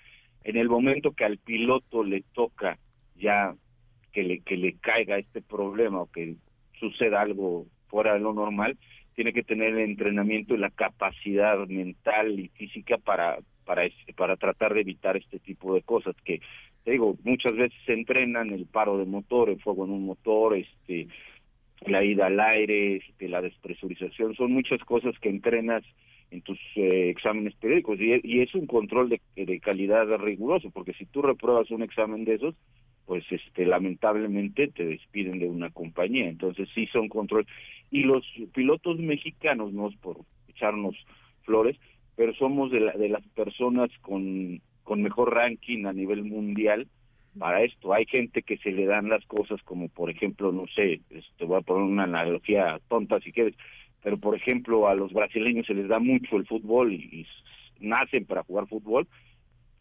en 0.43 0.57
el 0.57 0.69
momento 0.69 1.11
que 1.11 1.25
al 1.25 1.37
piloto 1.37 2.03
le 2.03 2.23
toca 2.33 2.77
ya 3.15 3.55
que 4.13 4.23
le 4.23 4.39
que 4.39 4.57
le 4.57 4.73
caiga 4.73 5.17
este 5.17 5.41
problema 5.41 6.01
o 6.01 6.11
que 6.11 6.35
suceda 6.79 7.21
algo 7.21 7.65
fuera 7.87 8.13
de 8.13 8.19
lo 8.19 8.33
normal, 8.33 8.77
tiene 9.15 9.33
que 9.33 9.43
tener 9.43 9.73
el 9.73 9.79
entrenamiento 9.79 10.55
y 10.55 10.57
la 10.57 10.69
capacidad 10.69 11.57
mental 11.67 12.39
y 12.39 12.49
física 12.49 12.97
para 12.97 13.39
para 13.67 13.83
para 14.15 14.37
tratar 14.37 14.73
de 14.73 14.81
evitar 14.81 15.17
este 15.17 15.37
tipo 15.37 15.75
de 15.75 15.83
cosas 15.83 16.15
que 16.25 16.41
te 16.83 16.91
digo 16.91 17.17
muchas 17.23 17.53
veces 17.55 17.77
se 17.85 17.93
entrenan 17.93 18.49
el 18.51 18.65
paro 18.65 18.97
de 18.97 19.05
motor 19.05 19.49
el 19.49 19.61
fuego 19.61 19.85
en 19.85 19.91
un 19.91 20.05
motor 20.05 20.55
este 20.55 21.07
la 21.85 22.03
ida 22.03 22.27
al 22.27 22.39
aire, 22.39 22.97
este, 22.97 23.29
la 23.29 23.41
despresurización, 23.41 24.35
son 24.35 24.51
muchas 24.51 24.83
cosas 24.83 25.17
que 25.19 25.29
entrenas 25.29 25.83
en 26.31 26.41
tus 26.41 26.59
eh, 26.75 27.09
exámenes 27.09 27.55
periódicos 27.55 27.99
y, 27.99 28.41
es 28.41 28.53
un 28.55 28.65
control 28.65 29.09
de, 29.09 29.21
de, 29.35 29.59
calidad 29.59 30.07
riguroso, 30.17 30.69
porque 30.71 30.93
si 30.93 31.05
tú 31.05 31.21
repruebas 31.21 31.71
un 31.71 31.83
examen 31.83 32.25
de 32.25 32.35
esos, 32.35 32.55
pues 33.05 33.23
este 33.31 33.65
lamentablemente 33.65 34.67
te 34.67 34.85
despiden 34.85 35.39
de 35.39 35.47
una 35.47 35.69
compañía, 35.69 36.27
entonces 36.27 36.67
sí 36.75 36.87
son 36.87 37.07
control. 37.07 37.45
Y 37.89 38.01
los 38.03 38.25
pilotos 38.53 38.99
mexicanos 38.99 39.71
no 39.71 39.89
por 40.01 40.17
echarnos 40.49 40.95
flores, 41.43 41.77
pero 42.17 42.33
somos 42.33 42.71
de, 42.71 42.81
la, 42.81 42.91
de 42.91 43.07
las 43.07 43.25
personas 43.29 43.89
con 44.01 44.59
con 44.87 45.01
mejor 45.01 45.33
ranking 45.33 45.85
a 45.85 45.91
nivel 45.91 46.23
mundial 46.23 46.87
para 47.37 47.61
esto. 47.61 47.93
Hay 47.93 48.05
gente 48.05 48.41
que 48.41 48.57
se 48.57 48.71
le 48.71 48.85
dan 48.85 49.09
las 49.09 49.23
cosas 49.25 49.61
como, 49.63 49.89
por 49.89 50.09
ejemplo, 50.09 50.53
no 50.53 50.65
sé, 50.67 51.01
te 51.09 51.19
este, 51.19 51.43
voy 51.43 51.57
a 51.57 51.61
poner 51.61 51.83
una 51.83 52.05
analogía 52.05 52.79
tonta 52.87 53.19
si 53.19 53.33
quieres, 53.33 53.53
pero 54.01 54.17
por 54.17 54.33
ejemplo 54.33 54.87
a 54.87 54.95
los 54.95 55.11
brasileños 55.11 55.67
se 55.67 55.73
les 55.73 55.89
da 55.89 55.99
mucho 55.99 56.37
el 56.37 56.47
fútbol 56.47 56.93
y, 56.93 57.27
nacen 57.79 58.25
para 58.25 58.43
jugar 58.43 58.65
fútbol. 58.67 59.07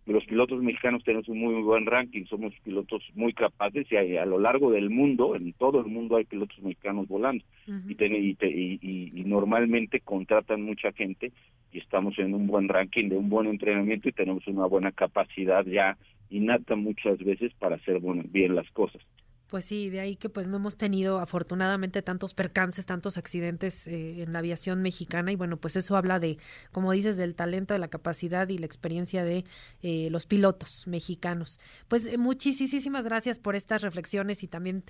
Los 0.06 0.24
pilotos 0.24 0.60
mexicanos 0.60 1.02
tenemos 1.04 1.28
un 1.28 1.38
muy 1.38 1.62
buen 1.62 1.86
ranking, 1.86 2.26
somos 2.26 2.52
pilotos 2.62 3.02
muy 3.14 3.32
capaces 3.32 3.86
y 3.90 4.16
a, 4.16 4.26
lo 4.26 4.38
largo 4.38 4.70
del 4.72 4.90
mundo, 4.90 5.34
en 5.34 5.52
todo 5.52 5.80
el 5.80 5.86
mundo 5.86 6.16
hay 6.16 6.24
pilotos 6.24 6.58
mexicanos 6.62 7.08
volando 7.08 7.44
y, 7.66 7.96
y, 8.40 9.12
y 9.14 9.24
normalmente 9.24 10.00
contratan 10.00 10.62
mucha 10.62 10.92
gente 10.92 11.32
estamos 11.78 12.18
en 12.18 12.34
un 12.34 12.46
buen 12.46 12.68
ranking 12.68 13.08
de 13.08 13.16
un 13.16 13.28
buen 13.28 13.46
entrenamiento 13.46 14.08
y 14.08 14.12
tenemos 14.12 14.46
una 14.46 14.66
buena 14.66 14.92
capacidad 14.92 15.64
ya 15.64 15.96
innata 16.30 16.74
muchas 16.76 17.18
veces 17.18 17.52
para 17.58 17.76
hacer 17.76 18.00
bien 18.00 18.54
las 18.54 18.70
cosas. 18.70 19.02
Pues 19.48 19.64
sí, 19.64 19.90
de 19.90 20.00
ahí 20.00 20.16
que 20.16 20.28
pues 20.28 20.48
no 20.48 20.56
hemos 20.56 20.76
tenido 20.76 21.18
afortunadamente 21.18 22.02
tantos 22.02 22.34
percances, 22.34 22.84
tantos 22.84 23.16
accidentes 23.16 23.86
eh, 23.86 24.22
en 24.22 24.32
la 24.32 24.40
aviación 24.40 24.82
mexicana 24.82 25.30
y 25.30 25.36
bueno, 25.36 25.56
pues 25.56 25.76
eso 25.76 25.96
habla 25.96 26.18
de, 26.18 26.38
como 26.72 26.90
dices, 26.90 27.16
del 27.16 27.36
talento, 27.36 27.72
de 27.72 27.78
la 27.78 27.86
capacidad 27.86 28.48
y 28.48 28.58
la 28.58 28.66
experiencia 28.66 29.22
de 29.22 29.44
eh, 29.82 30.08
los 30.10 30.26
pilotos 30.26 30.88
mexicanos. 30.88 31.60
Pues 31.86 32.06
eh, 32.06 32.18
muchísimas 32.18 33.04
gracias 33.04 33.38
por 33.38 33.54
estas 33.54 33.82
reflexiones 33.82 34.42
y 34.42 34.48
también 34.48 34.82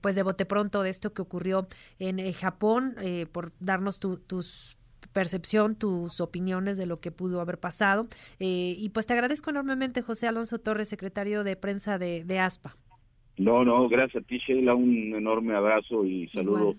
pues 0.00 0.14
de 0.14 0.22
bote 0.22 0.44
pronto 0.44 0.82
de 0.82 0.90
esto 0.90 1.14
que 1.14 1.22
ocurrió 1.22 1.66
en 1.98 2.32
Japón, 2.32 2.96
por 3.32 3.52
darnos 3.60 4.00
tus 4.00 4.76
percepción, 5.14 5.76
tus 5.76 6.20
opiniones 6.20 6.76
de 6.76 6.84
lo 6.84 7.00
que 7.00 7.10
pudo 7.10 7.40
haber 7.40 7.58
pasado. 7.58 8.06
Eh, 8.38 8.74
y 8.76 8.90
pues 8.90 9.06
te 9.06 9.14
agradezco 9.14 9.48
enormemente, 9.48 10.02
José 10.02 10.26
Alonso 10.26 10.58
Torres, 10.58 10.88
secretario 10.88 11.44
de 11.44 11.56
prensa 11.56 11.98
de, 11.98 12.38
ASPA. 12.38 12.76
No, 13.38 13.64
no, 13.64 13.88
gracias 13.88 14.22
a 14.22 14.26
ti, 14.26 14.38
Sheila, 14.38 14.74
un 14.74 15.14
enorme 15.14 15.54
abrazo 15.54 16.04
y 16.04 16.28
saludo 16.28 16.76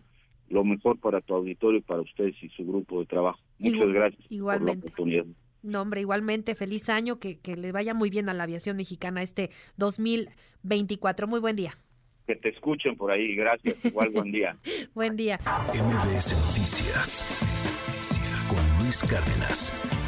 lo 0.49 0.63
mejor 0.63 0.99
para 0.99 1.21
tu 1.21 1.33
auditorio 1.33 1.79
y 1.79 1.81
para 1.81 2.01
ustedes 2.01 2.35
y 2.43 2.49
su 2.49 2.65
grupo 2.65 2.99
de 2.99 3.07
trabajo. 3.07 3.39
Muchas 3.59 3.89
gracias 3.89 4.23
igualmente. 4.29 4.89
por 4.89 4.89
la 4.89 4.93
oportunidad. 4.93 5.25
No, 5.63 5.81
hombre, 5.81 6.01
igualmente, 6.01 6.53
feliz 6.53 6.89
año, 6.89 7.17
que, 7.19 7.39
que 7.39 7.55
le 7.55 7.71
vaya 7.71 7.95
muy 7.95 8.11
bien 8.11 8.29
a 8.29 8.33
la 8.35 8.43
aviación 8.43 8.77
mexicana 8.77 9.23
este 9.23 9.49
2024. 9.77 11.27
Muy 11.27 11.39
buen 11.39 11.55
día. 11.55 11.71
Que 12.27 12.35
te 12.35 12.49
escuchen 12.49 12.95
por 12.95 13.11
ahí, 13.11 13.35
gracias. 13.35 13.83
Igual 13.83 14.09
buen 14.11 14.31
día. 14.31 14.57
buen 14.93 15.15
día. 15.15 15.39
MBS 15.73 16.33
Noticias 16.47 17.74
Luis 18.85 19.01
Cárdenas. 19.01 20.04